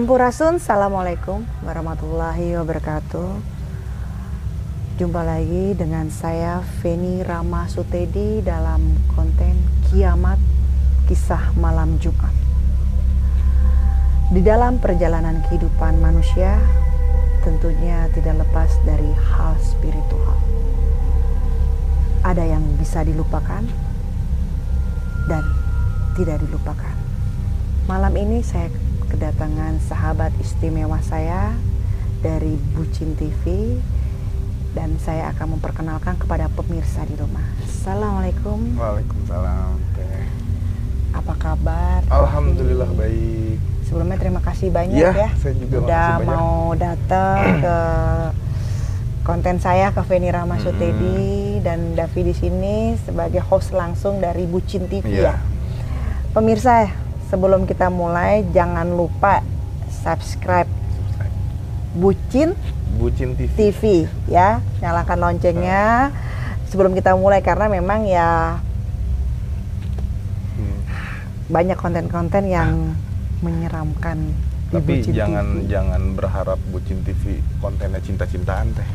[0.00, 3.36] Sampurasun, Assalamualaikum warahmatullahi wabarakatuh.
[4.96, 9.60] Jumpa lagi dengan saya Feni Rama Sutedi dalam konten
[9.92, 10.40] Kiamat
[11.04, 12.32] Kisah Malam Jumat.
[14.32, 16.56] Di dalam perjalanan kehidupan manusia
[17.44, 20.40] tentunya tidak lepas dari hal spiritual.
[22.24, 23.68] Ada yang bisa dilupakan
[25.28, 25.44] dan
[26.16, 26.96] tidak dilupakan.
[27.84, 28.72] Malam ini saya
[29.10, 31.52] kedatangan sahabat istimewa saya
[32.22, 33.74] dari Bucin TV
[34.70, 37.42] dan saya akan memperkenalkan kepada pemirsa di rumah.
[37.66, 38.78] Assalamualaikum.
[38.78, 39.74] Waalaikumsalam.
[41.10, 42.06] Apa kabar?
[42.06, 43.58] Alhamdulillah baik.
[43.90, 45.10] Sebelumnya terima kasih banyak ya.
[45.26, 45.30] ya.
[45.34, 47.76] Saya juga udah mau datang ke
[49.26, 54.86] konten saya ke Feni Rama Sutedi dan Davi di sini sebagai host langsung dari Bucin
[54.86, 55.34] TV Iya.
[55.34, 55.36] ya.
[56.30, 56.86] Pemirsa,
[57.30, 59.40] sebelum kita mulai jangan lupa
[59.88, 60.66] subscribe
[61.94, 62.52] Bucin
[62.98, 63.50] Bucin TV.
[63.54, 63.82] TV
[64.26, 66.10] ya, nyalakan loncengnya
[66.66, 68.58] sebelum kita mulai karena memang ya
[70.50, 70.80] Hmm.
[71.48, 72.92] banyak konten-konten yang
[73.40, 74.36] menyeramkan
[74.68, 75.72] di Tapi Bucin jangan TV.
[75.72, 78.88] jangan berharap Bucin TV kontennya cinta-cintaan teh.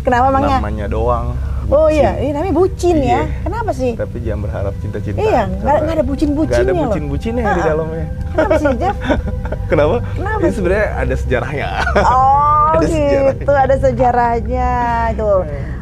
[0.00, 0.58] Kenapa emangnya?
[0.58, 1.26] Namanya doang.
[1.70, 2.02] Oh bucin.
[2.02, 3.06] iya, ini namanya bucin ya.
[3.06, 3.22] Iya.
[3.46, 3.92] Kenapa sih?
[3.94, 5.22] Tapi jangan berharap cinta-cintaan.
[5.22, 8.06] Iya, nggak- ada bucin-bucinnya nggak ada bucin-bucinnya di dalamnya.
[8.26, 8.96] Kenapa sih, Jeff?
[9.70, 9.94] Kenapa?
[10.10, 11.68] Kenapa Ini sebenarnya ada sejarahnya.
[11.96, 13.32] Oh Ada sejarahnya.
[13.34, 14.70] gitu, ada sejarahnya
[15.10, 15.30] itu.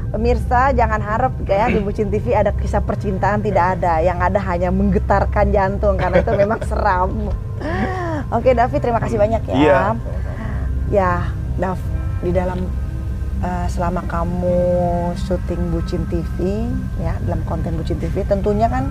[0.08, 4.00] Pemirsa jangan harap kayak di Bucin TV ada kisah percintaan tidak ada.
[4.00, 7.32] Yang ada hanya menggetarkan jantung karena itu memang seram.
[8.36, 9.54] Oke Davi terima kasih banyak ya.
[9.54, 9.80] Iya.
[10.88, 11.12] Ya
[11.56, 11.80] Dav
[12.20, 12.60] di dalam
[13.38, 14.58] eh, selama kamu
[15.16, 16.66] syuting Bucin TV
[16.98, 18.90] ya dalam konten Bucin TV tentunya kan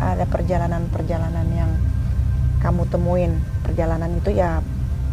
[0.00, 1.70] ada perjalanan-perjalanan yang
[2.60, 3.32] kamu temuin.
[3.64, 4.64] Perjalanan itu ya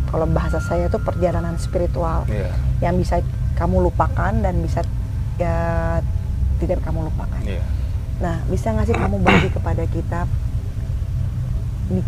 [0.07, 2.51] kalau bahasa saya itu perjalanan spiritual Iya.
[2.79, 3.19] yang bisa
[3.59, 4.79] kamu lupakan dan bisa
[5.35, 5.99] ya
[6.57, 7.43] tidak kamu lupakan.
[7.43, 7.63] Iya.
[8.17, 10.25] Nah, bisa nggak sih kamu bagi kepada kita
[11.87, 12.01] di,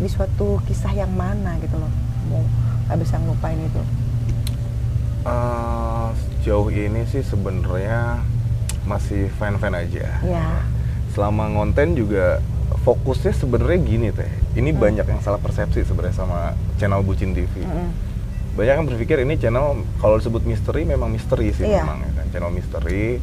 [0.00, 1.92] di suatu kisah yang mana gitu loh?
[2.32, 2.42] Mau
[2.88, 3.82] nggak bisa ngelupain itu?
[5.22, 6.06] Eh,
[6.36, 8.18] sejauh ini sih sebenarnya
[8.82, 10.18] masih fan-fan aja.
[10.20, 10.46] Ya,
[11.08, 12.42] selama ngonten juga
[12.80, 14.80] fokusnya sebenarnya gini teh ini Hmm.
[14.80, 17.94] banyak yang salah persepsi sebenarnya sama channel Bucin TV mm-mm.
[18.52, 19.66] banyak yang berpikir ini channel
[19.96, 21.84] kalau disebut misteri memang misteri sih Iya.
[21.84, 23.20] memang ya kan channel misteri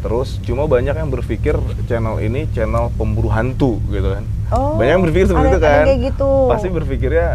[0.00, 1.56] terus cuma banyak yang berpikir
[1.86, 6.00] channel ini channel pemburu hantu gitu kan Oh, banyak yang berpikir seperti itu kan kayak
[6.04, 6.30] gitu.
[6.50, 7.28] pasti berpikirnya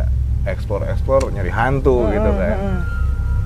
[0.46, 2.80] explore explore nyari hantu gitu Mm-mm, kan mm-mm.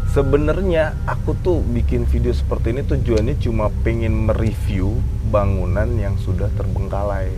[0.10, 4.98] Sebenarnya aku tuh bikin video seperti ini tujuannya cuma pengen mereview
[5.30, 7.30] bangunan yang sudah terbengkalai.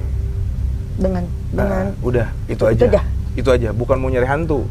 [0.96, 2.84] Dengan dengan Nah, udah itu, itu aja.
[2.88, 3.02] aja?
[3.34, 4.64] Itu aja, bukan mau nyari hantu.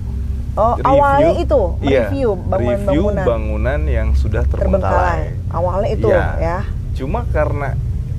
[0.51, 5.31] oh Review- awalnya itu iya, review review bangunan-bangunan bangunan yang sudah terbengkalai.
[5.31, 5.55] terbengkalai.
[5.55, 6.27] Awalnya itu Iya.
[6.37, 6.59] ya.
[6.93, 7.69] Cuma karena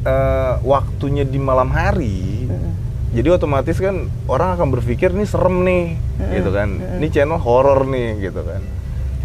[0.01, 2.71] eh, waktunya di malam hari, Mm-mm.
[3.11, 6.69] jadi otomatis kan orang akan berpikir ini serem nih, Mm-mm, gitu kan.
[6.71, 6.97] mm-mm.
[6.97, 8.61] Ini channel horor nih, gitu kan.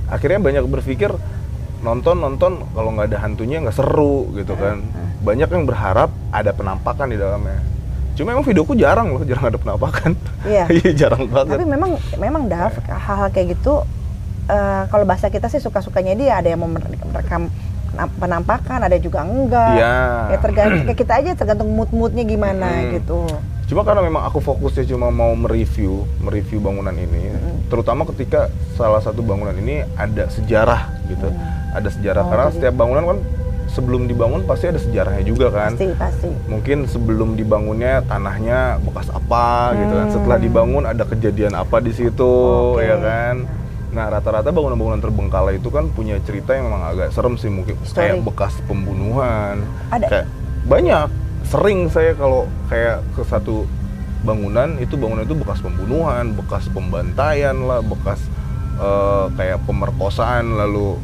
[0.07, 1.11] Akhirnya banyak berpikir
[1.83, 4.83] nonton nonton kalau nggak ada hantunya nggak seru, gitu kan.
[5.23, 7.59] Banyak yang berharap ada penampakan di dalamnya.
[8.17, 10.17] Cuma emang videoku jarang loh, jarang ada penampakan.
[10.47, 10.65] Iya.
[10.81, 11.61] Iya jarang banget.
[11.61, 13.85] Tapi memang memang Dav hal-hal kayak gitu
[14.49, 17.51] eh, kalau bahasa kita sih suka-sukanya dia ada yang mau merekam
[18.21, 19.77] penampakan, ada juga enggak.
[19.77, 19.97] Iya.
[20.33, 23.01] Ya tergantung kita aja tergantung mood-moodnya gimana Mm.
[23.01, 23.25] gitu.
[23.67, 27.56] Cuma karena memang aku fokusnya cuma mau mereview, mereview bangunan ini, Mm-mm.
[27.67, 31.29] Terutama ketika salah satu bangunan ini ada sejarah gitu,
[31.71, 33.19] ada sejarah Oh, karena jadi- setiap bangunan kan
[33.69, 35.75] sebelum dibangun pasti ada sejarahnya juga kan.
[35.75, 36.31] Pasti pasti.
[36.47, 40.15] Mungkin sebelum dibangunnya tanahnya bekas apa gitu kan, Hmm.
[40.15, 42.33] setelah dibangun ada kejadian apa di situ
[42.73, 42.83] Oke.
[42.83, 43.45] ya kan.
[43.89, 48.13] Nah rata-rata bangunan-bangunan terbengkalai itu kan punya cerita yang memang agak serem sih mungkin Story.
[48.13, 49.67] kayak bekas pembunuhan.
[49.89, 50.07] Ada?
[50.07, 50.27] Kayak
[50.65, 51.09] banyak.
[51.43, 53.65] Sering saya kalau kayak ke satu
[54.27, 58.19] bangunan itu bangunan itu bekas pembunuhan, bekas pembantaian lah, bekas
[58.77, 60.99] eh, kayak pemerkosaan lalu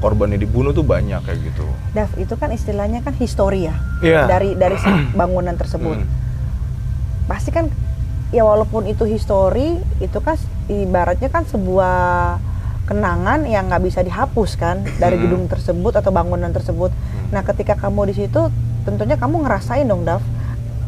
[0.00, 1.64] korbannya dibunuh tuh banyak kayak gitu.
[1.92, 4.24] Dav itu kan istilahnya kan histori ya Iya.
[4.26, 4.76] dari dari
[5.14, 5.96] bangunan tersebut.
[5.96, 6.08] Hmm.
[7.24, 7.68] Pasti kan
[8.28, 10.34] ya walaupun itu histori itu kan
[10.66, 11.94] ibaratnya kan sebuah
[12.84, 15.24] kenangan yang nggak bisa dihapus kan dari Hmm.
[15.24, 16.92] gedung tersebut atau bangunan tersebut.
[17.30, 18.40] Nah ketika kamu di situ
[18.84, 20.20] tentunya kamu ngerasain dong Dav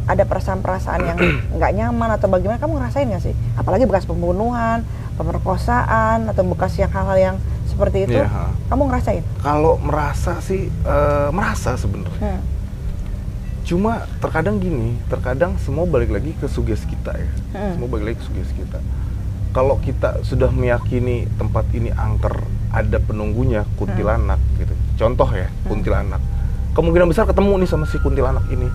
[0.07, 1.19] ada perasaan-perasaan yang
[1.59, 3.35] nggak nyaman atau bagaimana kamu ngerasain nggak sih?
[3.59, 4.87] Apalagi bekas pembunuhan,
[5.19, 7.37] pemerkosaan atau bekas yang hal-hal yang
[7.67, 8.55] seperti itu, ha.
[8.73, 9.23] kamu ngerasain?
[9.43, 12.39] Kalau merasa sih eh, merasa sebenarnya.
[12.39, 12.43] Hmm.
[13.67, 17.31] Cuma terkadang gini, terkadang semua balik lagi ke sugesti kita ya.
[17.53, 17.73] Hmm.
[17.77, 18.81] Semua balik lagi ke sugesti kita.
[19.57, 22.45] kalau kita sudah meyakini tempat ini angker
[22.77, 26.21] ada penunggunya kuntilanak gitu contoh ya kuntilanak
[26.77, 28.69] kemungkinan besar ketemu nih sama si kuntilanak ini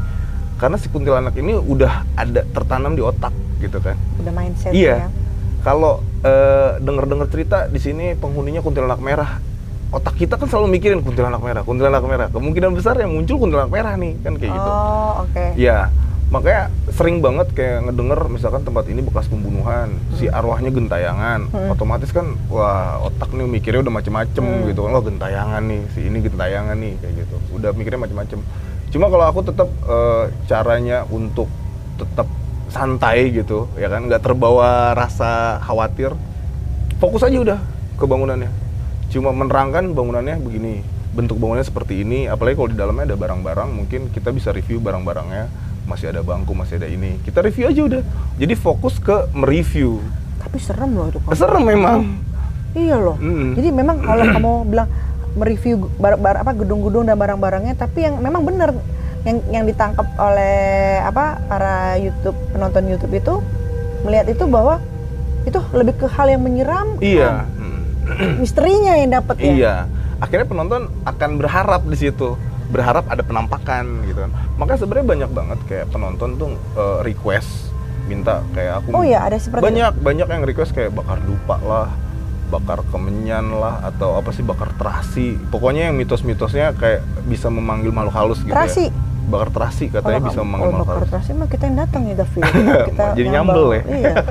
[0.62, 4.96] karena si kuntilanak ini udah ada tertanam di otak gitu kan Udah mindset Iya.
[4.96, 5.08] ya.
[5.60, 9.42] kalau eh, denger-dengar cerita di sini penghuninya kuntilanak merah
[9.90, 13.94] otak kita kan selalu mikirin kuntilanak merah kuntilanak merah kemungkinan besar yang muncul kuntilanak merah
[13.96, 15.46] nih kan kayak gitu Oh, oke.
[15.58, 15.90] Ya,
[16.30, 21.74] makanya sering banget kayak ngedenger misalkan tempat ini bekas pembunuhan, si arwahnya gentayangan, Hmm.
[21.74, 24.64] otomatis kan wah otak nih mikirnya udah macem-macem Hmm.
[24.66, 28.40] gitu kan, wah gentayangan nih, si ini gentayangan nih kayak gitu, udah mikirnya macem-macem.
[28.92, 31.48] Cuma kalau aku tetap eh, caranya untuk
[31.96, 32.28] tetap
[32.72, 36.16] santai gitu, ya kan, nggak terbawa rasa khawatir,
[37.00, 37.60] fokus aja udah
[38.00, 38.52] ke bangunannya.
[39.12, 40.80] Cuma menerangkan bangunannya begini,
[41.12, 45.52] bentuk bangunannya seperti ini, apalagi kalau di dalamnya ada barang-barang, mungkin kita bisa review barang-barangnya,
[45.84, 47.20] masih ada bangku, masih ada ini.
[47.24, 48.04] Kita review aja udah.
[48.40, 50.00] Jadi fokus ke mereview.
[50.40, 51.20] Tapi serem loh itu.
[51.36, 52.00] Serem memang.
[52.72, 53.20] Iya loh.
[53.20, 53.60] Mm.
[53.60, 54.88] Jadi memang kalau kamu bilang
[55.36, 58.76] mereview bar, bar- apa gedung-gedung dan barang-barangnya, tapi yang memang benar
[59.22, 63.34] yang yang ditangkap oleh apa para YouTube penonton YouTube itu
[64.02, 64.82] melihat itu bahwa
[65.46, 67.02] itu lebih ke hal yang menyeramkan.
[67.02, 67.46] Iya.
[67.58, 67.82] Mm.
[68.42, 69.52] Misterinya yang dapat ya.
[69.54, 69.76] Iya.
[70.22, 72.38] Akhirnya penonton akan berharap di situ,
[72.70, 74.32] berharap ada penampakan gitu kan.
[74.58, 77.72] Makanya sebenarnya banyak banget kayak penonton tuh eh, request
[78.10, 81.90] minta kayak aku Oh iya, ada seperti banyak banyak yang request kayak bakar dupa lah
[82.52, 88.12] bakar kemenyan lah atau apa sih bakar terasi pokoknya yang mitos-mitosnya kayak bisa memanggil makhluk
[88.14, 88.86] halus gitu Terasi?
[88.86, 91.64] ya bakar terasi katanya Kalau bisa kamu- memanggil kalau makhluk bakar halus terasi mah kita
[91.64, 92.42] yang datang ya David.
[92.92, 93.82] kita Jadi nyambel ya?
[93.88, 94.16] Iya.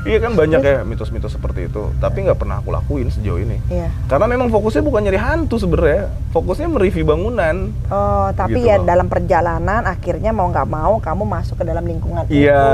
[0.00, 3.90] iya kan banyak ya mitos-mitos seperti itu tapi nggak pernah aku lakuin sejauh ini Iya.
[4.06, 8.86] karena memang fokusnya bukan nyari hantu sebenarnya fokusnya mereview bangunan Oh, tapi Gitu ya loh.
[8.86, 12.32] dalam perjalanan akhirnya mau nggak mau kamu masuk ke dalam lingkungan itu.
[12.40, 12.64] Iya,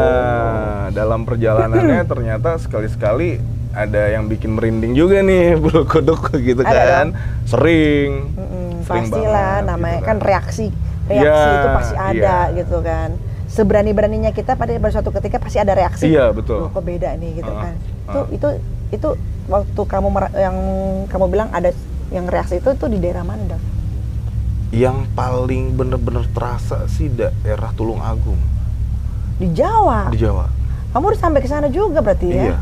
[0.92, 3.40] dalam perjalanannya ternyata sekali-sekali
[3.76, 7.06] ada yang bikin merinding juga nih bulu kuduk gitu Ada kan.
[7.44, 8.32] Sering.
[8.32, 10.26] Mm-mm, Sering pastilah banget, namanya gitu kan kan.
[10.26, 10.66] reaksi
[11.06, 12.56] reaksi Iya, itu pasti ada iya.
[12.56, 13.08] gitu kan
[13.46, 16.66] seberani beraninya kita pada pada suatu ketika pasti ada reaksi Iya, betul.
[16.66, 18.12] Kok beda nih gitu Uh, kan uh.
[18.12, 18.48] itu itu
[18.90, 19.08] itu
[19.46, 20.56] waktu kamu yang
[21.06, 21.70] kamu bilang ada
[22.08, 23.62] yang reaksi itu itu di daerah mana Dav?
[24.70, 28.38] Yang paling bener-bener terasa sih daerah Tulung Agung
[29.36, 30.48] di Jawa di Jawa.
[30.90, 32.56] kamu udah sampai ke sana juga berarti ya Iya.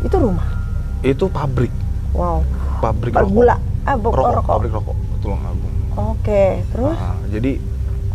[0.00, 0.46] Itu rumah
[1.00, 1.72] Itu pabrik,
[2.12, 2.44] wow
[2.78, 3.34] pabrik Bar- rokok.
[3.34, 5.74] gula ah Rokok, rokok pabrik rokok Tulung Agung.
[5.94, 7.52] oke terus Ah, jadi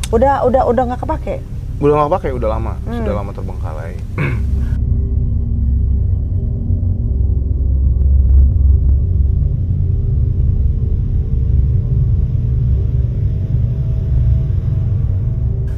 [0.07, 1.35] udah udah udah nggak kepake
[1.75, 2.95] udah nggak pakai, udah lama, Hmm.
[2.95, 3.99] sudah lama terbengkalai.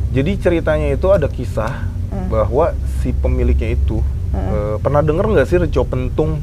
[0.09, 2.31] Jadi ceritanya itu ada kisah Hmm.
[2.31, 3.99] bahwa si pemiliknya itu
[4.37, 4.53] Hmm.
[4.53, 6.37] eh, pernah denger nggak sih reco pentung?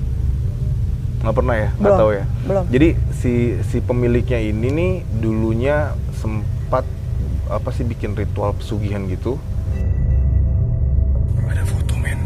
[1.23, 1.69] Nggak pernah ya?
[1.73, 2.25] Nggak Belum, tahu ya?
[2.45, 2.65] belum.
[2.69, 3.33] Jadi si
[3.63, 5.77] si pemiliknya ini nih dulunya
[6.13, 6.85] sempat
[7.47, 9.39] apa sih bikin ritual pesugihan gitu.
[11.45, 12.19] Ada foto men.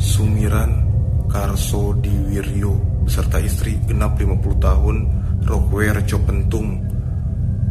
[0.00, 0.70] Sumiran
[1.28, 4.96] Karso Diwiryo beserta istri genap 50 tahun
[5.44, 6.80] Rokwe Reco Pentung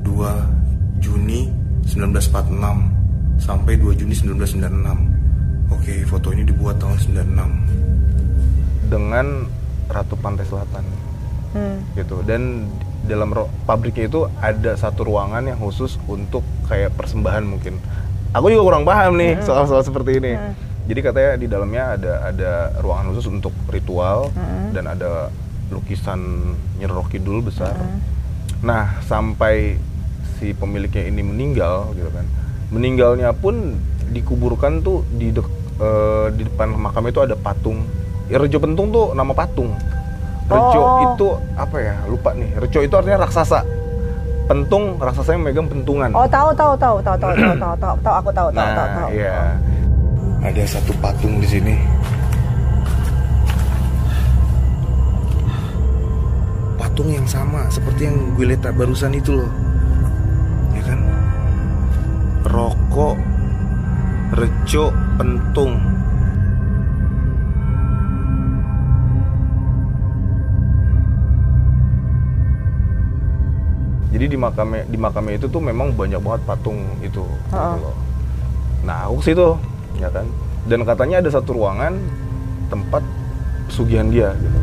[0.05, 0.58] 2
[0.99, 1.49] Juni
[1.83, 9.45] 1946 sampai 2 Juni 1996 Oke foto ini dibuat tahun 96 dengan
[9.85, 10.83] Ratu Pantai Selatan
[11.53, 11.95] hmm.
[11.95, 12.65] gitu dan
[13.05, 13.31] dalam
[13.63, 17.77] pabriknya itu ada satu ruangan yang khusus untuk kayak persembahan mungkin
[18.33, 20.53] aku juga kurang paham nih soal-soal seperti ini Hmm.
[20.85, 22.51] jadi katanya di dalamnya ada ada
[22.81, 24.73] ruangan khusus untuk ritual Hmm.
[24.73, 25.29] dan ada
[25.69, 28.01] lukisan Nyi Roro Kidul besar Hmm.
[28.61, 29.77] nah sampai
[30.39, 32.23] si pemiliknya ini meninggal gitu kan
[32.69, 33.75] meninggalnya pun
[34.09, 37.83] dikuburkan tuh di dek- eh, di depan makam itu ada patung
[38.25, 39.75] ya, Rejo Pentung tuh nama patung
[40.47, 41.05] Rejo Oh.
[41.05, 43.61] itu apa ya lupa nih Rejo itu artinya raksasa
[44.45, 48.13] pentung raksasa yang megang pentungan Oh tahu tahu tahu tahu tahu tahu tahu tahu tahu
[48.15, 49.09] aku tahu tahu tahu nah tahu.
[49.11, 49.37] iya
[50.41, 51.75] ada satu patung di sini
[56.75, 59.68] patung yang sama seperti yang gue lihat barusan itu loh ya kan
[62.47, 63.15] rokok
[64.35, 64.85] reco
[65.19, 65.75] pentung.
[74.09, 77.23] Jadi di makamnya di makamnya itu tuh memang banyak banget patung itu
[77.55, 77.95] loh.
[78.79, 79.47] nah aku ke situ
[79.99, 80.27] ya kan?
[80.67, 81.95] Dan katanya ada satu ruangan
[82.67, 83.03] tempat
[83.67, 84.59] pesugihan dia gitu.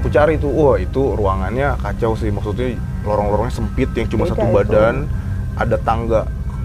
[0.00, 2.30] Aku cari tuh wah itu ruangannya kacau sih.
[2.30, 4.54] Maksudnya lorong-lorongnya sempit yang cuma Beda satu itu.
[4.54, 4.94] badan
[5.54, 6.20] ada tangga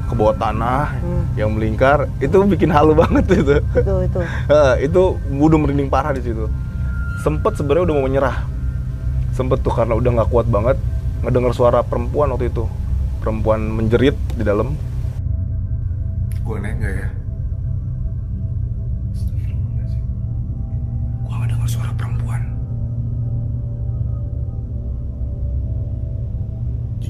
[0.06, 1.24] ke bawah tanah Hmm.
[1.34, 3.58] yang melingkar itu bikin halu banget itu.
[3.60, 4.20] Itu itu
[4.52, 5.02] Heeh, itu
[5.32, 6.46] udah merinding parah di situ.
[7.20, 8.38] Sempet sebenarnya udah mau menyerah.
[9.32, 10.78] Sempet tuh karena udah nggak kuat banget
[11.20, 12.70] ngedengar suara perempuan waktu itu.
[13.18, 14.78] Perempuan menjerit di dalam.
[16.40, 17.08] Gue nggak ya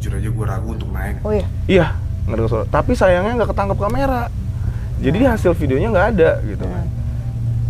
[0.05, 1.87] jujur aja gue ragu untuk naik oh iya Iya,
[2.23, 2.65] nggak ada suara.
[2.67, 4.29] Tapi sayangnya nggak ketangkap kamera.
[4.97, 5.29] Jadi Hmm.
[5.31, 6.85] hasil videonya nggak ada gitu kan.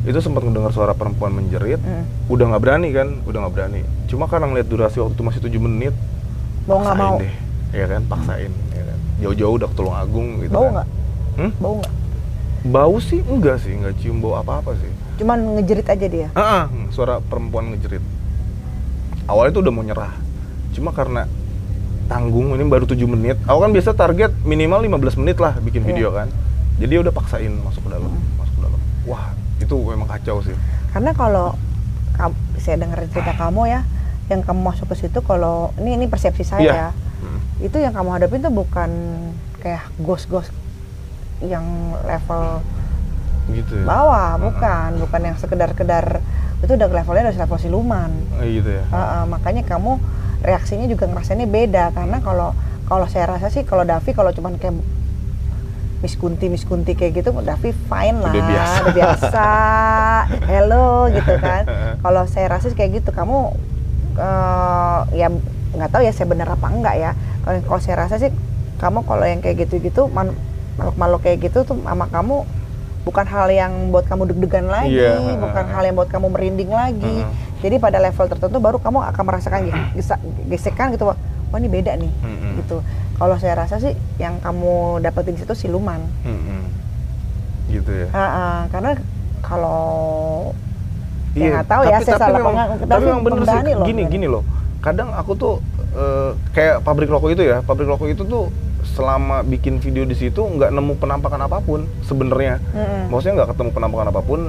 [0.03, 1.79] Itu sempat mendengar suara perempuan menjerit.
[1.79, 2.03] Hmm.
[2.27, 3.81] Udah nggak berani kan, udah nggak berani.
[4.05, 5.95] Cuma karena ngeliat durasi waktu itu masih 7 menit,
[6.65, 7.33] mau nggak mau deh.
[7.71, 8.51] Iya kan, paksain.
[8.69, 8.97] Ya kan.
[9.17, 10.73] Jauh-jauh udah ke Tulung Agung gitu bau kan.
[10.75, 10.87] nggak
[11.35, 11.51] Hmm?
[11.57, 11.93] bau nggak
[12.65, 14.91] Bau sih enggak sih, nggak cium bau apa-apa sih.
[15.15, 18.03] cuman ngejerit aja dia Ah, ah, suara perempuan ngejerit.
[19.25, 20.11] Awalnya tuh udah mau nyerah.
[20.71, 21.23] Cuma karena
[22.05, 23.37] tanggung ini baru 7 menit.
[23.43, 25.87] Aku kan biasa target minimal 15 menit lah bikin Iya.
[25.87, 26.27] video kan.
[26.75, 28.21] Jadi udah paksain masuk ke dalam, Hmm.
[28.35, 28.79] masuk ke dalam.
[29.05, 29.25] Wah,
[29.57, 30.55] itu memang kacau sih.
[30.87, 31.51] karena kalau
[32.55, 33.83] saya dengar cerita kamu ya
[34.25, 36.71] yang kamu masuk ke situ kalau ini ini persepsi saya Iya.
[36.73, 37.39] ya Hmm.
[37.59, 38.89] itu yang kamu hadapin tuh bukan
[39.59, 40.55] kayak ghost-ghost
[41.41, 41.67] yang
[42.01, 42.63] level
[43.47, 43.85] Gitu ya.
[43.85, 46.23] bawah bukan bukan yang sekedar-kedar
[46.57, 48.83] itu udah levelnya udah level siluman Eh, gitu ya.
[48.87, 49.99] Heeh, makanya kamu
[50.45, 54.77] reaksinya juga ngerasainnya beda karena kalau kalau saya rasa sih kalau Davi kalau cuman kayak
[55.97, 58.77] Miss Kunti Miss Kunti kayak gitu Davi fine lah Udah biasa.
[58.79, 59.47] udah biasa
[60.51, 61.63] hello gitu kan
[62.03, 63.57] kalau saya rasa sih kayak gitu kamu
[64.15, 65.27] eh, ya
[65.73, 67.11] nggak tahu ya saya bener apa enggak ya
[67.43, 68.31] kalau saya rasa sih
[68.75, 72.45] kamu kalau yang kayak gitu-gitu makhluk-makhluk kayak gitu tuh sama kamu
[73.01, 75.37] bukan hal yang buat kamu deg-degan lagi Iya.
[75.37, 77.54] bukan hal yang buat kamu merinding lagi Heeh.
[77.65, 79.59] Jadi pada level tertentu baru kamu akan merasakan
[80.45, 81.17] gesekan gitu wah
[81.49, 82.61] wah ini beda nih Mm-mm.
[82.61, 82.77] gitu
[83.15, 86.61] kalau saya rasa sih yang kamu dapetin di situ siluman Mm-mm.
[87.65, 88.07] Gitu ya.
[88.11, 88.93] Ah, ah, karena
[89.41, 89.81] kalau
[91.33, 93.83] Iya, ya nggak tahu ya saya salah memang, pengang- tapi tapi memang bener sih loh,
[93.83, 94.13] gini bener.
[94.13, 94.43] gini loh
[94.79, 95.53] kadang aku tuh
[95.91, 98.47] eh, kayak pabrik rokok itu ya pabrik rokok itu tuh
[98.85, 103.09] selama bikin video di situ nggak nemu penampakan apa pun sebenarnya Mm-mm.
[103.09, 104.39] maksudnya nggak ketemu penampakan apa pun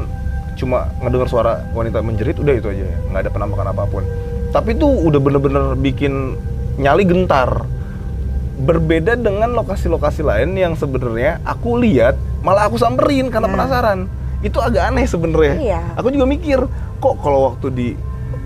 [0.56, 2.98] cuma ngedengar suara wanita menjerit udah itu aja ya.
[3.12, 4.02] Nggak ada penampakan apa pun.
[4.50, 6.34] Tapi tuh udah bener-bener bikin
[6.80, 7.68] nyali gentar.
[8.56, 13.54] Berbeda dengan lokasi-lokasi lain yang sebenarnya aku lihat malah aku samperin karena Nah.
[13.60, 13.98] penasaran.
[14.40, 15.54] Itu agak aneh sebenarnya.
[15.60, 15.80] Iya.
[15.94, 16.58] aku juga mikir
[16.96, 17.88] kok kalau waktu di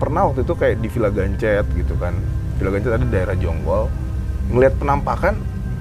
[0.02, 2.14] pernah waktu itu kayak di Villa Gancet gitu kan.
[2.58, 3.86] Villa Gancet ada daerah Jonggol.
[4.50, 5.38] Ngelihat penampakan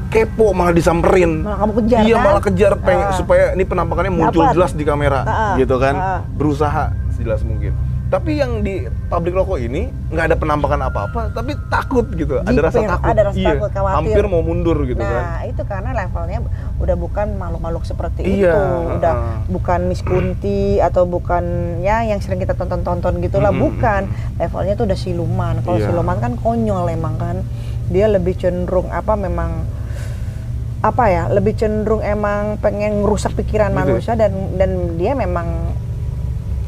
[0.09, 2.23] kepo malah disamperin Malah kamu kejar, iya kan?
[2.23, 3.13] malah kejar pengen Ah.
[3.13, 4.53] supaya ini penampakannya muncul Dapat.
[4.53, 5.53] jelas di kamera ah.
[5.55, 6.19] gitu kan Ah.
[6.27, 7.77] berusaha sejelas mungkin
[8.09, 12.81] tapi yang di pabrik rokok ini nggak ada penampakan apa-apa tapi takut gitu ada rasa
[12.81, 13.97] Jipir, takut ada rasa iya takut, khawatir.
[14.01, 16.39] hampir mau mundur gitu nah kan itu karena levelnya
[16.79, 18.61] udah bukan makhluk-makhluk seperti Iya, itu
[18.97, 19.37] udah heeh.
[19.47, 21.43] bukan Miss Kunti atau bukan
[21.79, 24.01] ya yang sering kita tonton-tonton gitulah Mm-mm, bukan
[24.35, 25.85] levelnya tuh udah siluman kalau Iya.
[25.85, 27.45] siluman kan konyol emang kan
[27.85, 29.69] dia lebih cenderung apa memang
[30.79, 33.83] apa ya lebih cenderung emang pengen ngerusak pikiran Gitu ya?
[33.83, 35.75] manusia dan dan dia memang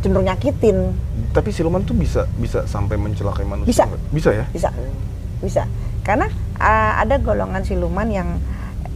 [0.03, 0.91] cenderung nyakitin.
[1.32, 3.86] Tapi siluman tuh bisa bisa sampai mencelakai manusia Bisa.
[4.12, 4.46] bisa ya?
[4.51, 4.70] Bisa.
[5.39, 5.63] Bisa.
[6.03, 6.27] Karena
[6.60, 8.27] uh, ada golongan siluman yang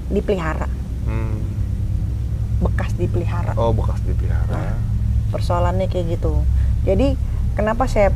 [0.10, 0.68] dipelihara.
[1.06, 1.38] Hmm.
[2.56, 3.52] bekas dipelihara.
[3.60, 4.80] Oh bekas dipelihara.
[5.30, 6.40] Persoalannya kayak gitu.
[6.88, 7.14] Jadi
[7.54, 8.10] kenapa saya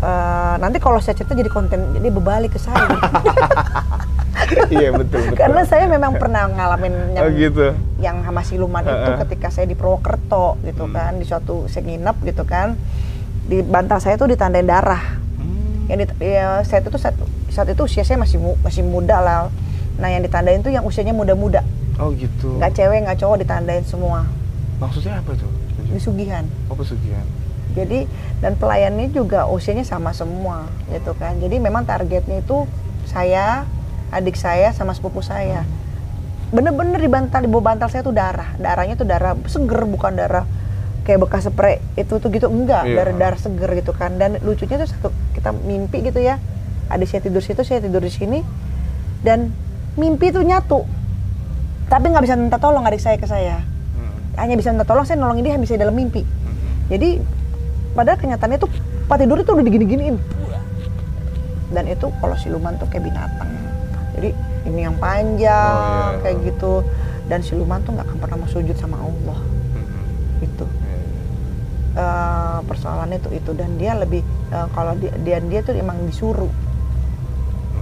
[0.00, 2.76] uh, nanti kalau saya cerita jadi konten jadi berbalik ke saya
[4.74, 5.36] iya betul betul.
[5.36, 7.66] Karena saya memang pernah ngalamin yang oh gitu.
[7.98, 9.18] yang sama siluman itu Heeh.
[9.24, 10.92] ketika saya di Purwokerto gitu Hmm.
[10.92, 12.76] kan di suatu saya nginep gitu kan
[13.44, 15.18] di bantal saya tuh ditandain darah.
[15.36, 15.86] Hmm.
[15.86, 17.14] yang di, ya, saat itu saat,
[17.48, 19.48] saat itu usia saya masih mu- masih muda lah.
[19.96, 21.62] Nah yang ditandain tuh yang usianya muda-muda.
[21.96, 22.58] Oh gitu.
[22.58, 24.26] Nggak cewek nggak cowok ditandain semua.
[24.76, 25.48] Maksudnya apa tuh
[25.86, 27.24] disugihan apa pesugihan.
[27.72, 28.04] Jadi
[28.38, 31.36] dan pelayannya juga usianya sama semua gitu kan.
[31.36, 32.66] Jadi memang targetnya itu
[33.06, 33.64] saya
[34.12, 35.66] adik saya sama sepupu saya.
[36.54, 38.54] Bener-bener di bantal di bawah bantal saya tuh darah.
[38.56, 40.46] Darahnya tuh darah seger bukan darah
[41.06, 42.46] kayak bekas spray itu tuh gitu.
[42.46, 43.02] Enggak Iya.
[43.02, 44.14] darah darah seger gitu kan.
[44.18, 46.38] Dan lucunya tuh satu kita mimpi gitu ya.
[46.86, 48.40] Adik saya tidur situ saya tidur di sini.
[49.26, 49.50] Dan
[49.98, 50.86] mimpi tuh nyatu.
[51.86, 53.62] Tapi nggak bisa minta tolong adik saya ke saya.
[53.96, 54.12] Hmm.
[54.36, 56.20] hanya bisa minta tolong saya nolongin dia bisa dalam mimpi.
[56.20, 56.54] Hmm.
[56.92, 57.18] jadi
[57.96, 58.68] padahal kenyataannya tuh
[59.08, 60.16] pas tidur itu udah digini-giniin.
[61.72, 63.55] Dan itu kalau siluman tuh kayak binatang
[64.16, 64.30] jadi
[64.64, 66.20] ini yang panjang Oh, iya.
[66.20, 66.72] kayak gitu
[67.24, 69.38] dan siluman tuh nggak akan pernah mau sujud sama Allah
[69.72, 70.42] Hmm.
[70.42, 71.22] itu Iya, iya.
[71.96, 76.50] Eh, persoalannya tuh itu dan dia lebih eh, kalau dia, dia dia tuh emang disuruh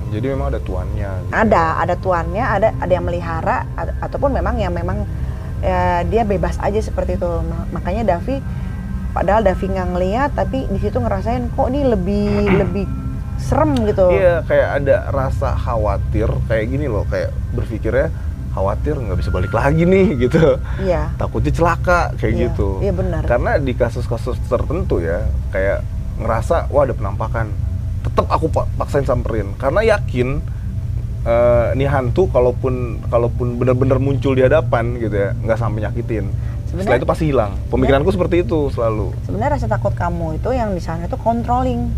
[0.06, 1.10] Jadi memang ada tuannya.
[1.20, 1.32] gitu.
[1.32, 5.02] ada ada tuannya ada ada yang melihara a- ataupun memang yang memang
[5.58, 8.38] ya, dia bebas aja seperti itu Ma- makanya Davi
[9.10, 12.86] padahal Davi nggak ngeliat tapi di situ ngerasain kok ini lebih lebih
[13.36, 18.08] serem gitu Iya, kayak ada rasa khawatir kayak gini loh, kayak berpikirnya
[18.50, 20.58] khawatir nggak bisa balik lagi nih gitu.
[20.80, 22.68] iya Takutnya celaka kayak Iya, gitu.
[22.80, 23.22] iya benar.
[23.22, 25.82] Karena di kasus-kasus tertentu ya, kayak
[26.16, 27.50] ngerasa wah ada penampakan.
[28.00, 30.38] Tetap aku pa- paksain samperin karena yakin
[31.24, 32.74] eh, nih hantu kalaupun
[33.04, 36.28] kalaupun benar-benar muncul di hadapan gitu ya, nggak sampai nyakitin.
[36.28, 37.52] Setelah Sebenarnya- itu pasti hilang.
[37.66, 39.08] Pemikiranku seperti itu selalu.
[39.22, 41.90] sebenarnya rasa takut kamu itu yang di sana itu controlling.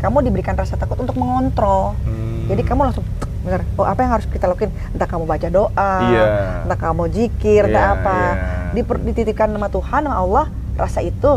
[0.00, 2.48] Kamu diberikan rasa takut untuk mengontrol Hmm.
[2.48, 3.04] jadi kamu langsung
[3.40, 6.24] bener oh apa yang harus kita lakuin entah kamu baca doa Iya.
[6.62, 8.32] entah kamu zikir entah Iya, apa iya.
[8.72, 11.32] Diper- dititipkan sama Tuhan sama Allah rasa itu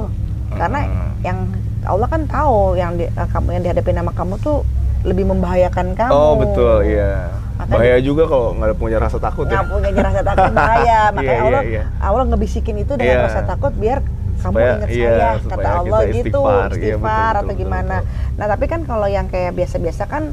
[0.52, 1.12] karena Hmm.
[1.22, 1.38] yang
[1.84, 4.64] Allah kan tahu yang di, eh, kamu yang dihadapi nama kamu tuh
[5.04, 7.28] lebih membahayakan kamu Oh betul, iya.
[7.54, 9.62] Makanya- Bahaya juga kalau nggak punya rasa takut ya.
[9.62, 11.84] nggak punya rasa takut bahaya makanya Iya, iya, Allah iya.
[12.00, 13.26] Allah ngebisikin itu dengan Iya.
[13.26, 14.00] rasa takut biar
[14.44, 16.68] kamu Supaya- ingat iya, saya kata kita Allah gitu istighfar.
[16.68, 18.34] Iya, istighfar betul, atau betul, gimana betul.
[18.34, 20.24] nah tapi kan kalau yang kayak biasa-biasa kan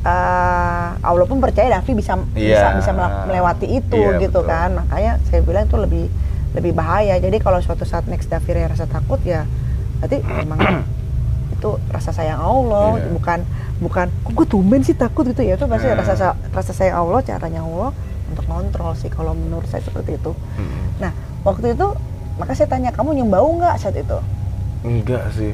[0.00, 2.76] eh Allah pun percaya Davi bisa bisa Iya.
[2.76, 4.48] bisa melak- melewati itu Iya, gitu betul.
[4.48, 6.04] kan makanya saya bilang itu lebih
[6.50, 9.42] lebih bahaya jadi kalau suatu saat next Davi rasa takut ya
[9.98, 10.58] berarti memang
[11.54, 13.10] itu rasa sayang Allah Iya.
[13.10, 13.38] bukan
[13.78, 15.98] bukan kok gue tumben sih takut gitu ya itu pasti Hmm.
[15.98, 17.90] rasa sa- rasa sayang Allah caranya Allah
[18.28, 20.94] untuk kontrol sih kalau menurut saya seperti itu Hmm.
[21.00, 21.10] nah
[21.42, 21.86] waktu itu
[22.38, 24.18] maka saya tanya kamu nyium bau nggak saat itu
[24.78, 25.52] Enggak sih.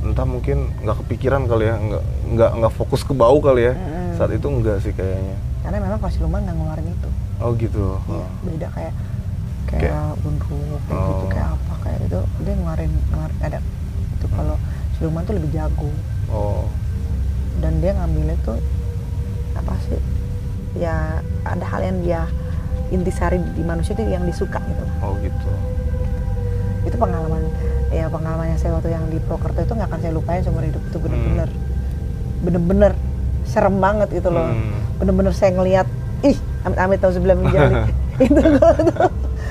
[0.00, 3.74] Entah mungkin nggak kepikiran kali ya, nggak nggak nggak fokus ke bau kali ya.
[3.74, 4.16] Mm-mm.
[4.16, 5.36] Saat itu enggak sih kayaknya.
[5.60, 7.96] karena memang kalau siluman nggak ngeluarin itu Oh gitu.
[7.98, 8.28] Iya, Oh.
[8.42, 8.94] beda kayak
[9.66, 11.30] kayak Kayak- bundruk kayak gitu Oh.
[11.30, 13.58] kayak apa kayak itu dia ngeluarin ngeluarin ada
[14.14, 14.56] itu kalau
[14.94, 15.88] siluman tuh lebih jago
[16.26, 16.64] Oh.
[17.58, 18.60] dan dia ngambilnya tuh
[19.54, 20.00] apa sih
[20.74, 22.20] ya ada hal yang dia
[22.90, 25.48] intisari di manusia itu yang disuka gitu Oh gitu.
[26.84, 27.42] Itu pengalaman
[27.90, 30.82] ya pengalaman yang saya waktu yang di Prokerto itu nggak akan saya lupain seumur hidup.
[30.92, 31.48] Itu bener-bener
[32.44, 32.92] bener-bener
[33.48, 34.52] serem banget gitu loh.
[34.52, 34.72] Hmm.
[34.94, 35.90] bener-bener saya ngelihat
[36.22, 37.74] ih amit-amit tahun sebelah menjadi
[38.24, 38.40] itu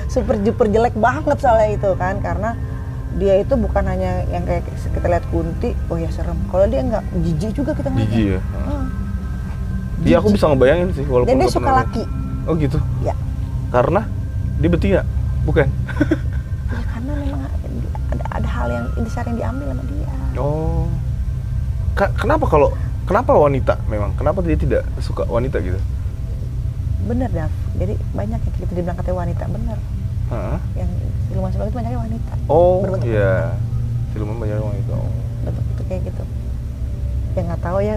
[0.08, 2.56] super super jelek banget soalnya itu kan karena
[3.14, 6.34] dia itu bukan hanya yang kayak kita lihat kunti oh ya serem.
[6.50, 8.10] Kalau dia nggak jijik juga kita ngeliatnya.
[8.10, 8.40] Jijik ya.
[8.42, 8.84] Heeh.
[10.04, 12.02] Iya aku bisa ngebayangin sih walaupun dan dia suka laki.
[12.44, 12.78] Oh gitu.
[13.06, 13.14] ya.
[13.70, 14.02] Karena
[14.58, 15.02] dia betina,
[15.46, 15.66] bukan?
[16.74, 17.42] ya karena memang
[18.12, 20.88] ada ada hal yang intisari yang diambil sama dia Oh.
[21.92, 22.72] Ka- kenapa kalau
[23.04, 24.10] kenapa wanita memang?
[24.14, 25.76] Kenapa dia tidak suka wanita gitu?
[27.04, 29.76] bener Dav jadi banyak yang kita dibilang katanya wanita bener
[30.26, 30.56] Hah?
[30.72, 30.88] yang
[31.26, 33.52] siluman siluman itu banyaknya wanita Oh, iya.
[34.10, 34.92] Siluman banyak wanita.
[34.94, 35.12] Oh.
[35.44, 36.22] bentuk bentuk kayak gitu
[37.34, 37.96] ya nggak tahu ya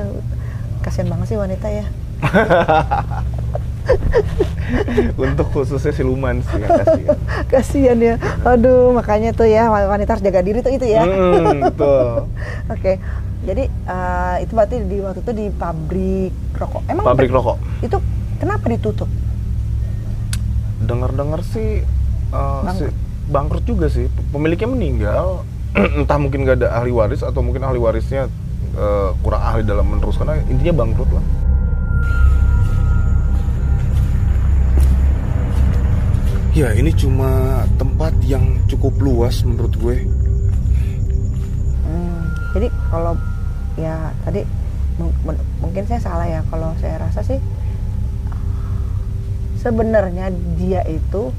[0.84, 1.86] kasihan banget sih wanita ya
[5.17, 7.17] Untuk khususnya siluman sih yang kasihan.
[7.47, 12.28] kasihan ya aduh makanya tuh ya wanita harus jaga diri tuh itu ya Hmm, betul.
[12.73, 12.93] oke
[13.39, 17.56] jadi eh, itu berarti di waktu itu di pabrik rokok emang Pabrik rokok.
[17.80, 17.97] itu
[18.38, 19.08] kenapa ditutup
[20.80, 21.82] Dengar-dengar sih
[22.30, 22.78] uh, Bangkrut.
[22.86, 22.95] si-
[23.28, 24.08] bangkrut juga sih.
[24.30, 25.41] Pemiliknya meninggal.
[25.97, 28.30] Entah mungkin nggak ada ahli waris atau mungkin ahli warisnya
[28.73, 30.38] uh, kurang ahli dalam meneruskan.
[30.45, 31.26] Intinya bangkrut lah.
[36.58, 40.10] Ya ini cuma tempat yang cukup luas menurut gue.
[41.86, 43.13] Hmm, jadi kalau
[43.78, 44.41] ya tadi
[44.98, 47.38] mung- mun- mungkin saya salah ya kalau saya rasa sih
[49.62, 51.30] sebenarnya dia itu